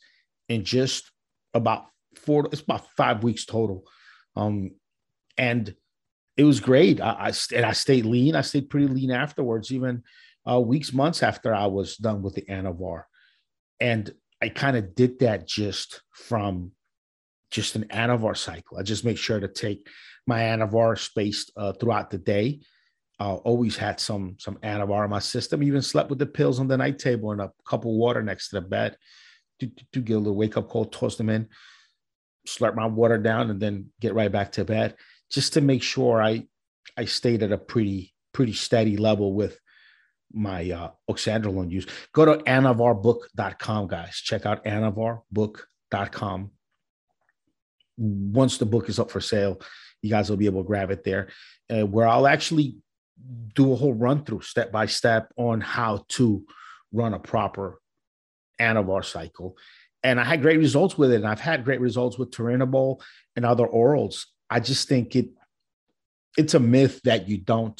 in 0.48 0.64
just 0.64 1.10
about 1.54 1.86
four, 2.18 2.48
it's 2.52 2.60
about 2.60 2.86
five 2.96 3.22
weeks 3.22 3.44
total. 3.44 3.84
Um, 4.36 4.72
and 5.36 5.74
it 6.36 6.44
was 6.44 6.60
great. 6.60 7.00
I, 7.00 7.10
I 7.10 7.32
and 7.54 7.64
I 7.64 7.72
stayed 7.72 8.06
lean. 8.06 8.34
I 8.34 8.42
stayed 8.42 8.70
pretty 8.70 8.86
lean 8.86 9.10
afterwards, 9.10 9.72
even 9.72 10.02
uh, 10.48 10.60
weeks, 10.60 10.92
months 10.92 11.22
after 11.22 11.54
I 11.54 11.66
was 11.66 11.96
done 11.96 12.22
with 12.22 12.34
the 12.34 12.42
Anavar. 12.42 13.04
And 13.80 14.12
I 14.42 14.48
kind 14.48 14.76
of 14.76 14.94
did 14.94 15.20
that 15.20 15.46
just 15.46 16.02
from 16.12 16.72
just 17.50 17.76
an 17.76 17.84
Anavar 17.84 18.36
cycle. 18.36 18.78
I 18.78 18.82
just 18.82 19.04
make 19.04 19.18
sure 19.18 19.40
to 19.40 19.48
take 19.48 19.88
my 20.26 20.40
Anavar 20.40 20.98
spaced 20.98 21.50
uh, 21.56 21.72
throughout 21.72 22.10
the 22.10 22.18
day 22.18 22.60
uh, 23.20 23.34
always 23.36 23.76
had 23.76 23.98
some 23.98 24.36
some 24.38 24.56
Anavar 24.56 25.04
in 25.04 25.10
my 25.10 25.18
system. 25.18 25.62
Even 25.62 25.82
slept 25.82 26.10
with 26.10 26.18
the 26.18 26.26
pills 26.26 26.60
on 26.60 26.68
the 26.68 26.76
night 26.76 26.98
table 26.98 27.32
and 27.32 27.40
a 27.40 27.52
cup 27.66 27.84
of 27.84 27.90
water 27.90 28.22
next 28.22 28.50
to 28.50 28.56
the 28.56 28.66
bed 28.66 28.96
to, 29.60 29.70
to 29.92 30.00
get 30.00 30.14
a 30.14 30.18
little 30.18 30.36
wake 30.36 30.56
up 30.56 30.68
call, 30.68 30.84
toss 30.84 31.16
them 31.16 31.30
in, 31.30 31.48
slurp 32.48 32.74
my 32.74 32.86
water 32.86 33.18
down, 33.18 33.50
and 33.50 33.60
then 33.60 33.86
get 34.00 34.14
right 34.14 34.30
back 34.32 34.52
to 34.52 34.64
bed, 34.64 34.96
just 35.30 35.54
to 35.54 35.60
make 35.60 35.82
sure 35.82 36.22
I 36.22 36.46
I 36.96 37.04
stayed 37.04 37.42
at 37.42 37.52
a 37.52 37.58
pretty 37.58 38.14
pretty 38.32 38.52
steady 38.52 38.96
level 38.96 39.34
with 39.34 39.58
my 40.32 40.70
uh, 40.70 40.90
oxandrolone 41.10 41.70
use. 41.70 41.86
Go 42.12 42.24
to 42.24 42.42
anavarbook.com, 42.44 43.88
guys. 43.88 44.16
Check 44.16 44.46
out 44.46 44.64
anavarbook.com. 44.64 46.50
Once 47.96 48.58
the 48.58 48.66
book 48.66 48.88
is 48.88 48.98
up 48.98 49.10
for 49.10 49.20
sale, 49.20 49.60
you 50.02 50.10
guys 50.10 50.30
will 50.30 50.36
be 50.36 50.46
able 50.46 50.62
to 50.62 50.66
grab 50.66 50.90
it 50.90 51.02
there, 51.02 51.28
uh, 51.70 51.86
where 51.86 52.06
I'll 52.06 52.28
actually 52.28 52.76
do 53.54 53.72
a 53.72 53.76
whole 53.76 53.94
run 53.94 54.24
through 54.24 54.42
step 54.42 54.70
by 54.70 54.86
step 54.86 55.32
on 55.36 55.60
how 55.60 56.04
to 56.08 56.44
run 56.92 57.14
a 57.14 57.18
proper 57.18 57.80
Anavar 58.60 59.04
cycle. 59.04 59.56
And 60.08 60.18
I 60.18 60.24
had 60.24 60.40
great 60.40 60.58
results 60.58 60.96
with 60.96 61.12
it. 61.12 61.16
And 61.16 61.26
I've 61.26 61.38
had 61.38 61.66
great 61.66 61.82
results 61.82 62.16
with 62.16 62.30
Turinabol 62.30 63.02
and 63.36 63.44
other 63.44 63.66
orals. 63.66 64.24
I 64.48 64.58
just 64.58 64.88
think 64.88 65.14
it 65.14 65.28
it's 66.38 66.54
a 66.54 66.60
myth 66.60 67.02
that 67.04 67.28
you 67.28 67.36
don't 67.36 67.78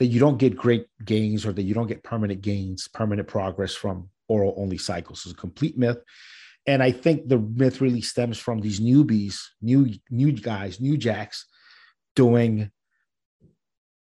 that 0.00 0.06
you 0.06 0.18
don't 0.18 0.38
get 0.38 0.56
great 0.56 0.86
gains 1.04 1.46
or 1.46 1.52
that 1.52 1.62
you 1.62 1.72
don't 1.72 1.86
get 1.86 2.02
permanent 2.02 2.40
gains, 2.40 2.88
permanent 2.88 3.28
progress 3.28 3.74
from 3.74 4.08
oral 4.26 4.54
only 4.56 4.76
cycles. 4.76 5.22
It's 5.24 5.34
a 5.34 5.36
complete 5.36 5.78
myth. 5.78 5.98
And 6.66 6.82
I 6.82 6.90
think 6.90 7.28
the 7.28 7.38
myth 7.38 7.80
really 7.80 8.00
stems 8.00 8.36
from 8.36 8.60
these 8.60 8.80
newbies, 8.80 9.38
new 9.62 9.94
new 10.10 10.32
guys, 10.32 10.80
new 10.80 10.96
jacks 10.96 11.46
doing 12.16 12.72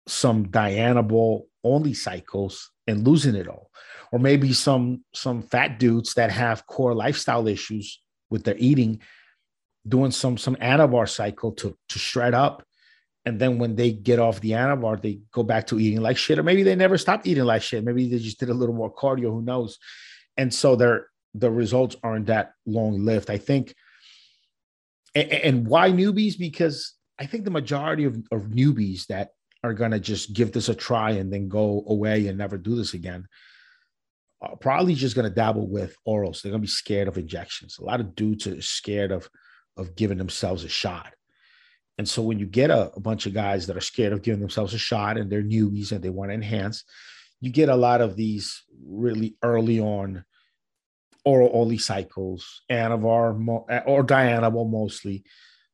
some 0.06 0.46
Dianabol 0.46 1.42
only 1.64 1.94
cycles 1.94 2.70
and 2.86 3.06
losing 3.06 3.34
it 3.34 3.48
all. 3.48 3.70
Or 4.12 4.18
maybe 4.18 4.52
some 4.52 5.04
some 5.14 5.42
fat 5.42 5.78
dudes 5.78 6.14
that 6.14 6.30
have 6.30 6.66
core 6.66 6.94
lifestyle 6.94 7.46
issues 7.46 8.00
with 8.30 8.44
their 8.44 8.56
eating 8.58 9.00
doing 9.86 10.10
some 10.10 10.36
some 10.36 10.56
anavar 10.56 11.08
cycle 11.08 11.52
to 11.52 11.76
to 11.88 11.98
shred 11.98 12.34
up. 12.34 12.64
And 13.26 13.38
then 13.38 13.58
when 13.58 13.76
they 13.76 13.92
get 13.92 14.18
off 14.18 14.40
the 14.40 14.52
anavar 14.52 15.00
they 15.00 15.20
go 15.32 15.42
back 15.42 15.66
to 15.68 15.78
eating 15.78 16.00
like 16.00 16.16
shit. 16.16 16.38
Or 16.38 16.42
maybe 16.42 16.62
they 16.62 16.74
never 16.74 16.98
stopped 16.98 17.26
eating 17.26 17.44
like 17.44 17.62
shit. 17.62 17.84
Maybe 17.84 18.08
they 18.08 18.18
just 18.18 18.40
did 18.40 18.50
a 18.50 18.54
little 18.54 18.74
more 18.74 18.92
cardio. 18.92 19.30
Who 19.30 19.42
knows? 19.42 19.78
And 20.36 20.52
so 20.52 20.74
their 20.74 21.10
the 21.34 21.50
results 21.50 21.96
aren't 22.02 22.26
that 22.26 22.52
long 22.66 23.04
lived 23.04 23.30
i 23.30 23.38
think 23.38 23.74
and, 25.14 25.32
and 25.32 25.66
why 25.66 25.90
newbies? 25.90 26.38
Because 26.38 26.94
i 27.18 27.26
think 27.26 27.44
the 27.44 27.50
majority 27.50 28.04
of, 28.04 28.16
of 28.32 28.44
newbies 28.48 29.06
that 29.06 29.30
are 29.62 29.74
going 29.74 29.90
to 29.90 30.00
just 30.00 30.32
give 30.32 30.52
this 30.52 30.68
a 30.68 30.74
try 30.74 31.12
and 31.12 31.32
then 31.32 31.48
go 31.48 31.84
away 31.86 32.26
and 32.26 32.38
never 32.38 32.56
do 32.56 32.76
this 32.76 32.94
again. 32.94 33.26
Uh, 34.42 34.54
probably 34.56 34.94
just 34.94 35.14
going 35.14 35.28
to 35.28 35.34
dabble 35.34 35.68
with 35.68 35.94
orals. 36.08 36.40
They're 36.40 36.50
going 36.50 36.62
to 36.62 36.66
be 36.66 36.68
scared 36.68 37.08
of 37.08 37.18
injections. 37.18 37.78
A 37.78 37.84
lot 37.84 38.00
of 38.00 38.14
dudes 38.14 38.46
are 38.46 38.60
scared 38.62 39.12
of 39.12 39.28
of 39.76 39.96
giving 39.96 40.18
themselves 40.18 40.64
a 40.64 40.68
shot. 40.68 41.14
And 41.98 42.08
so 42.08 42.22
when 42.22 42.38
you 42.38 42.46
get 42.46 42.70
a, 42.70 42.90
a 42.94 43.00
bunch 43.00 43.26
of 43.26 43.34
guys 43.34 43.66
that 43.66 43.76
are 43.76 43.82
scared 43.82 44.12
of 44.12 44.22
giving 44.22 44.40
themselves 44.40 44.74
a 44.74 44.78
shot 44.78 45.16
and 45.16 45.30
they're 45.30 45.42
newbies 45.42 45.92
and 45.92 46.02
they 46.02 46.10
want 46.10 46.30
to 46.30 46.34
enhance, 46.34 46.84
you 47.40 47.50
get 47.50 47.68
a 47.68 47.76
lot 47.76 48.00
of 48.00 48.16
these 48.16 48.62
really 48.84 49.36
early 49.42 49.80
on 49.80 50.24
oral 51.24 51.50
only 51.52 51.78
cycles, 51.78 52.62
Anavar 52.70 53.34
or 53.86 54.04
Dianabol 54.04 54.70
mostly, 54.70 55.24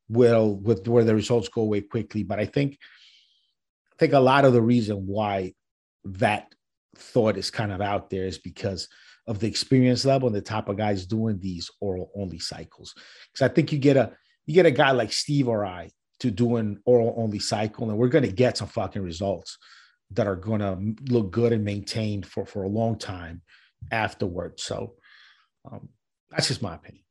will 0.08 0.56
with 0.56 0.86
where 0.88 1.04
the 1.04 1.14
results 1.14 1.48
go 1.48 1.62
away 1.62 1.80
quickly. 1.80 2.22
But 2.22 2.38
I 2.38 2.46
think 2.46 2.78
I 3.96 3.98
think 3.98 4.12
a 4.12 4.20
lot 4.20 4.44
of 4.44 4.52
the 4.52 4.60
reason 4.60 5.06
why 5.06 5.54
that 6.04 6.54
thought 6.96 7.38
is 7.38 7.50
kind 7.50 7.72
of 7.72 7.80
out 7.80 8.10
there 8.10 8.26
is 8.26 8.38
because 8.38 8.88
of 9.26 9.40
the 9.40 9.48
experience 9.48 10.04
level 10.04 10.28
and 10.28 10.36
the 10.36 10.42
type 10.42 10.68
of 10.68 10.76
guys 10.76 11.06
doing 11.06 11.38
these 11.38 11.70
oral 11.80 12.10
only 12.14 12.38
cycles. 12.38 12.94
Because 13.32 13.50
I 13.50 13.52
think 13.52 13.72
you 13.72 13.78
get 13.78 13.96
a 13.96 14.12
you 14.44 14.54
get 14.54 14.66
a 14.66 14.70
guy 14.70 14.92
like 14.92 15.12
Steve 15.12 15.48
or 15.48 15.64
I 15.64 15.90
to 16.20 16.30
do 16.30 16.56
an 16.56 16.80
oral 16.84 17.14
only 17.16 17.38
cycle, 17.38 17.88
and 17.88 17.98
we're 17.98 18.08
going 18.08 18.24
to 18.24 18.32
get 18.32 18.58
some 18.58 18.68
fucking 18.68 19.02
results 19.02 19.58
that 20.12 20.26
are 20.26 20.36
going 20.36 20.60
to 20.60 20.94
look 21.12 21.32
good 21.32 21.52
and 21.52 21.64
maintained 21.64 22.26
for 22.26 22.46
for 22.46 22.62
a 22.62 22.68
long 22.68 22.98
time 22.98 23.42
afterwards. 23.90 24.62
So 24.62 24.94
um, 25.70 25.88
that's 26.30 26.48
just 26.48 26.62
my 26.62 26.74
opinion. 26.74 27.02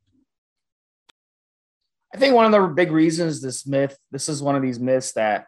I 2.13 2.17
think 2.17 2.33
one 2.33 2.45
of 2.45 2.51
the 2.53 2.67
big 2.73 2.91
reasons 2.91 3.41
this 3.41 3.67
myth, 3.67 3.97
this 4.11 4.29
is 4.29 4.41
one 4.41 4.55
of 4.55 4.61
these 4.61 4.79
myths 4.79 5.11
that 5.13 5.47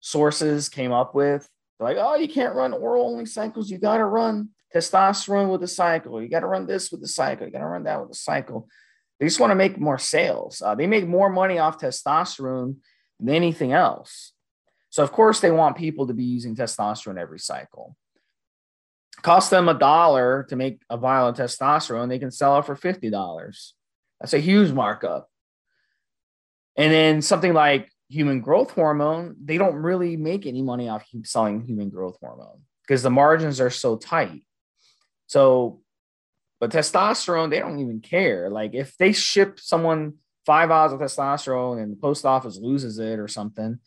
sources 0.00 0.68
came 0.68 0.92
up 0.92 1.14
with. 1.14 1.48
They're 1.78 1.88
like, 1.88 1.96
oh, 1.98 2.16
you 2.16 2.28
can't 2.28 2.54
run 2.54 2.72
oral 2.72 3.06
only 3.06 3.26
cycles. 3.26 3.70
You 3.70 3.78
got 3.78 3.98
to 3.98 4.04
run 4.04 4.50
testosterone 4.74 5.50
with 5.50 5.60
the 5.60 5.68
cycle. 5.68 6.20
You 6.22 6.28
got 6.28 6.40
to 6.40 6.46
run 6.46 6.66
this 6.66 6.90
with 6.90 7.00
the 7.00 7.08
cycle. 7.08 7.46
You 7.46 7.52
got 7.52 7.60
to 7.60 7.66
run 7.66 7.84
that 7.84 8.00
with 8.00 8.10
the 8.10 8.16
cycle. 8.16 8.68
They 9.18 9.26
just 9.26 9.40
want 9.40 9.50
to 9.50 9.56
make 9.56 9.78
more 9.78 9.98
sales. 9.98 10.62
Uh, 10.64 10.74
they 10.74 10.86
make 10.86 11.06
more 11.06 11.28
money 11.28 11.58
off 11.58 11.78
testosterone 11.78 12.76
than 13.18 13.34
anything 13.34 13.72
else. 13.72 14.32
So, 14.90 15.02
of 15.02 15.12
course, 15.12 15.40
they 15.40 15.50
want 15.50 15.76
people 15.76 16.06
to 16.06 16.14
be 16.14 16.24
using 16.24 16.56
testosterone 16.56 17.18
every 17.18 17.38
cycle. 17.38 17.96
Cost 19.22 19.50
them 19.50 19.68
a 19.68 19.74
dollar 19.74 20.46
to 20.48 20.56
make 20.56 20.80
a 20.88 20.96
vial 20.96 21.28
of 21.28 21.36
testosterone, 21.36 22.08
they 22.08 22.20
can 22.20 22.30
sell 22.30 22.58
it 22.58 22.66
for 22.66 22.76
$50. 22.76 23.72
That's 24.20 24.32
a 24.32 24.38
huge 24.38 24.72
markup. 24.72 25.28
And 26.76 26.92
then 26.92 27.22
something 27.22 27.52
like 27.52 27.90
human 28.08 28.40
growth 28.40 28.70
hormone, 28.70 29.36
they 29.42 29.58
don't 29.58 29.76
really 29.76 30.16
make 30.16 30.46
any 30.46 30.62
money 30.62 30.88
off 30.88 31.06
selling 31.24 31.62
human 31.62 31.90
growth 31.90 32.16
hormone 32.20 32.62
because 32.82 33.02
the 33.02 33.10
margins 33.10 33.60
are 33.60 33.70
so 33.70 33.96
tight. 33.96 34.42
So, 35.26 35.80
but 36.58 36.70
testosterone, 36.70 37.50
they 37.50 37.58
don't 37.58 37.80
even 37.80 38.00
care. 38.00 38.48
Like 38.50 38.74
if 38.74 38.96
they 38.96 39.12
ship 39.12 39.60
someone 39.60 40.14
five 40.46 40.70
hours 40.70 40.92
of 40.92 41.00
testosterone 41.00 41.82
and 41.82 41.92
the 41.92 41.96
post 41.96 42.24
office 42.24 42.56
loses 42.56 42.98
it 42.98 43.18
or 43.18 43.28
something, 43.28 43.78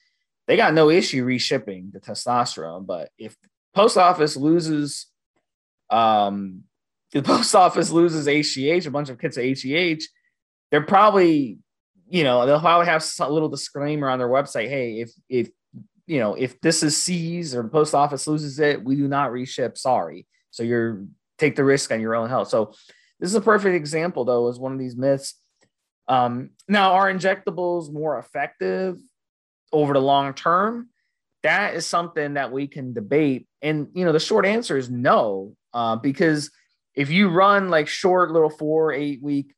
they 0.48 0.56
got 0.56 0.74
no 0.74 0.90
issue 0.90 1.26
reshipping 1.26 1.92
the 1.92 2.00
testosterone. 2.00 2.86
But 2.86 3.10
if 3.18 3.36
post 3.74 3.98
office 3.98 4.38
loses, 4.38 5.08
um, 5.90 6.64
the 7.12 7.24
post 7.24 7.56
office 7.56 7.90
loses 7.90 8.28
HGH, 8.28 8.86
a 8.86 8.92
bunch 8.92 9.10
of 9.10 9.20
kits 9.20 9.38
of 9.38 9.44
HGH, 9.44 10.04
they're 10.70 10.86
probably, 10.86 11.58
you 12.12 12.24
know, 12.24 12.46
they'll 12.46 12.60
probably 12.60 12.88
have 12.88 13.06
a 13.20 13.32
little 13.32 13.50
disclaimer 13.50 14.10
on 14.10 14.20
their 14.20 14.28
website. 14.28 14.70
Hey, 14.70 15.00
if 15.00 15.12
if 15.30 15.50
you 16.06 16.20
know 16.20 16.36
if 16.36 16.60
this 16.62 16.84
is 16.84 17.02
seized 17.02 17.56
or 17.56 17.64
the 17.64 17.70
post 17.70 17.96
office 17.96 18.28
loses 18.28 18.60
it, 18.60 18.84
we 18.84 18.96
do 18.96 19.08
not 19.08 19.32
reship. 19.32 19.78
Sorry. 19.78 20.28
So 20.52 20.64
you're 20.64 21.06
take 21.38 21.56
the 21.56 21.64
risk 21.64 21.92
on 21.92 22.02
your 22.02 22.16
own 22.16 22.30
health. 22.30 22.50
So 22.50 22.74
this 23.20 23.30
is 23.30 23.36
a 23.36 23.42
perfect 23.42 23.76
example, 23.76 24.26
though, 24.26 24.48
as 24.50 24.60
one 24.60 24.74
of 24.74 24.80
these 24.80 24.96
myths. 24.96 25.36
Um, 26.08 26.52
now, 26.68 26.94
are 26.94 27.12
injectables 27.12 27.92
more 27.92 28.20
effective 28.20 28.98
over 29.72 29.94
the 29.94 30.02
long 30.02 30.34
term? 30.34 30.90
That 31.44 31.76
is 31.76 31.86
something 31.86 32.36
that 32.36 32.52
we 32.52 32.68
can 32.68 32.94
debate. 32.94 33.48
And, 33.62 33.88
you 33.94 34.06
know, 34.06 34.12
the 34.12 34.20
short 34.20 34.46
answer 34.46 34.78
is 34.78 34.90
no, 34.90 35.56
uh, 35.74 35.96
because 35.96 36.52
if 36.94 37.10
you 37.10 37.30
run 37.30 37.70
like 37.70 37.88
short 37.88 38.32
little 38.32 38.50
four, 38.50 38.92
eight 38.92 39.22
week 39.22 39.54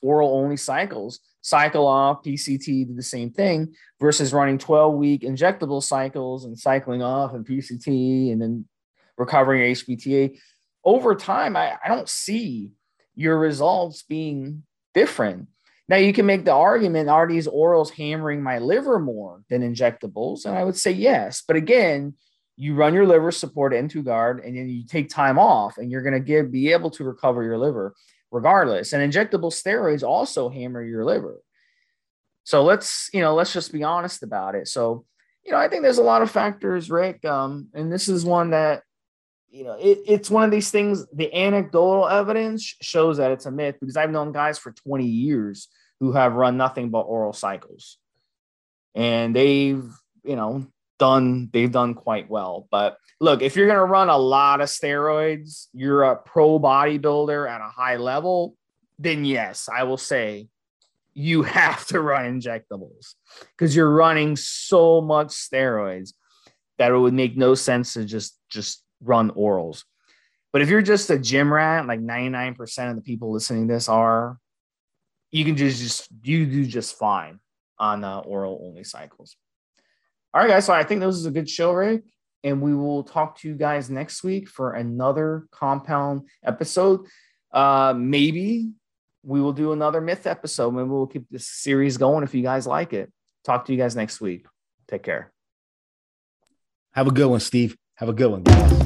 oral 0.00 0.34
only 0.34 0.56
cycles, 0.56 1.20
cycle 1.46 1.86
off, 1.86 2.24
PCT, 2.24 2.88
do 2.88 2.94
the 2.94 3.02
same 3.02 3.30
thing 3.30 3.74
versus 4.00 4.32
running 4.32 4.58
12 4.58 4.94
week 4.94 5.22
injectable 5.22 5.82
cycles 5.82 6.44
and 6.44 6.58
cycling 6.58 7.02
off 7.02 7.34
and 7.34 7.46
PCT 7.46 8.32
and 8.32 8.42
then 8.42 8.64
recovering 9.16 9.60
your 9.60 9.70
HPTA 9.70 10.36
over 10.86 11.16
time, 11.16 11.56
I, 11.56 11.76
I 11.84 11.88
don't 11.88 12.08
see 12.08 12.70
your 13.16 13.38
results 13.38 14.02
being 14.02 14.62
different. 14.94 15.48
Now, 15.88 15.96
you 15.96 16.12
can 16.12 16.26
make 16.26 16.44
the 16.44 16.52
argument 16.52 17.08
are 17.08 17.28
these 17.28 17.48
orals 17.48 17.90
hammering 17.90 18.42
my 18.42 18.58
liver 18.58 18.98
more 18.98 19.42
than 19.50 19.62
injectables? 19.62 20.46
And 20.46 20.56
I 20.56 20.64
would 20.64 20.76
say 20.76 20.92
yes. 20.92 21.42
But 21.46 21.56
again, 21.56 22.14
you 22.56 22.74
run 22.74 22.94
your 22.94 23.06
liver 23.06 23.32
support 23.32 23.72
N2 23.72 24.04
guard 24.04 24.42
and 24.44 24.56
then 24.56 24.68
you 24.68 24.86
take 24.86 25.08
time 25.08 25.38
off 25.38 25.76
and 25.76 25.90
you're 25.90 26.02
going 26.02 26.24
to 26.24 26.42
be 26.44 26.72
able 26.72 26.90
to 26.90 27.04
recover 27.04 27.42
your 27.42 27.58
liver 27.58 27.94
regardless. 28.36 28.92
And 28.92 29.02
injectable 29.02 29.52
steroids 29.52 30.02
also 30.02 30.48
hammer 30.48 30.82
your 30.82 31.04
liver. 31.04 31.38
So 32.44 32.62
let's, 32.62 33.10
you 33.12 33.20
know, 33.20 33.34
let's 33.34 33.52
just 33.52 33.72
be 33.72 33.82
honest 33.82 34.22
about 34.22 34.54
it. 34.54 34.68
So, 34.68 35.04
you 35.44 35.52
know, 35.52 35.58
I 35.58 35.68
think 35.68 35.82
there's 35.82 35.98
a 35.98 36.02
lot 36.02 36.22
of 36.22 36.30
factors, 36.30 36.90
Rick. 36.90 37.24
Um, 37.24 37.68
and 37.74 37.90
this 37.90 38.08
is 38.08 38.24
one 38.24 38.50
that 38.50 38.82
you 39.56 39.64
know, 39.64 39.72
it, 39.80 40.00
it's 40.06 40.30
one 40.30 40.44
of 40.44 40.50
these 40.50 40.70
things. 40.70 41.06
The 41.14 41.32
anecdotal 41.32 42.06
evidence 42.06 42.74
shows 42.82 43.16
that 43.16 43.30
it's 43.30 43.46
a 43.46 43.50
myth 43.50 43.76
because 43.80 43.96
I've 43.96 44.10
known 44.10 44.32
guys 44.32 44.58
for 44.58 44.70
20 44.70 45.06
years 45.06 45.68
who 45.98 46.12
have 46.12 46.34
run 46.34 46.58
nothing 46.58 46.90
but 46.90 47.00
oral 47.00 47.32
cycles, 47.32 47.96
and 48.94 49.34
they've 49.34 49.82
you 50.24 50.36
know 50.36 50.66
done 50.98 51.50
they've 51.52 51.70
done 51.70 51.94
quite 51.94 52.30
well. 52.30 52.66
But 52.70 52.96
look, 53.20 53.42
if 53.42 53.56
you're 53.56 53.66
going 53.66 53.78
to 53.78 53.84
run 53.84 54.08
a 54.08 54.16
lot 54.16 54.60
of 54.60 54.68
steroids, 54.68 55.66
you're 55.72 56.04
a 56.04 56.16
pro 56.16 56.58
bodybuilder 56.58 57.48
at 57.48 57.60
a 57.60 57.68
high 57.68 57.96
level, 57.96 58.56
then 58.98 59.24
yes, 59.24 59.68
I 59.72 59.84
will 59.84 59.96
say 59.96 60.48
you 61.14 61.42
have 61.44 61.86
to 61.88 62.00
run 62.00 62.40
injectables 62.40 63.14
because 63.50 63.74
you're 63.74 63.92
running 63.92 64.36
so 64.36 65.00
much 65.00 65.28
steroids 65.28 66.12
that 66.78 66.92
it 66.92 66.98
would 66.98 67.14
make 67.14 67.36
no 67.36 67.54
sense 67.54 67.94
to 67.94 68.04
just 68.04 68.38
just 68.48 68.84
run 69.00 69.30
orals. 69.32 69.84
But 70.52 70.62
if 70.62 70.70
you're 70.70 70.82
just 70.82 71.10
a 71.10 71.18
gym 71.18 71.52
rat, 71.52 71.86
like 71.86 72.00
99% 72.00 72.90
of 72.90 72.96
the 72.96 73.02
people 73.02 73.30
listening 73.30 73.68
to 73.68 73.74
this 73.74 73.90
are, 73.90 74.38
you 75.30 75.44
can 75.44 75.56
just, 75.56 75.82
just 75.82 76.08
you 76.22 76.46
do 76.46 76.64
just 76.64 76.96
fine 76.96 77.40
on 77.78 78.04
uh, 78.04 78.20
oral 78.20 78.62
only 78.64 78.84
cycles. 78.84 79.36
All 80.36 80.42
right, 80.42 80.50
guys. 80.50 80.66
So 80.66 80.74
I 80.74 80.84
think 80.84 81.00
this 81.00 81.16
is 81.16 81.24
a 81.24 81.30
good 81.30 81.48
show, 81.48 81.72
Rick. 81.72 82.02
And 82.44 82.60
we 82.60 82.74
will 82.74 83.04
talk 83.04 83.38
to 83.38 83.48
you 83.48 83.54
guys 83.54 83.88
next 83.88 84.22
week 84.22 84.50
for 84.50 84.74
another 84.74 85.46
compound 85.50 86.28
episode. 86.44 87.06
Uh, 87.50 87.94
maybe 87.96 88.68
we 89.22 89.40
will 89.40 89.54
do 89.54 89.72
another 89.72 90.02
myth 90.02 90.26
episode. 90.26 90.72
Maybe 90.72 90.90
we'll 90.90 91.06
keep 91.06 91.24
this 91.30 91.46
series 91.46 91.96
going 91.96 92.22
if 92.22 92.34
you 92.34 92.42
guys 92.42 92.66
like 92.66 92.92
it. 92.92 93.10
Talk 93.46 93.64
to 93.64 93.72
you 93.72 93.78
guys 93.78 93.96
next 93.96 94.20
week. 94.20 94.44
Take 94.88 95.04
care. 95.04 95.32
Have 96.92 97.06
a 97.06 97.12
good 97.12 97.28
one, 97.28 97.40
Steve. 97.40 97.74
Have 97.94 98.10
a 98.10 98.12
good 98.12 98.30
one, 98.30 98.42
guys. 98.42 98.85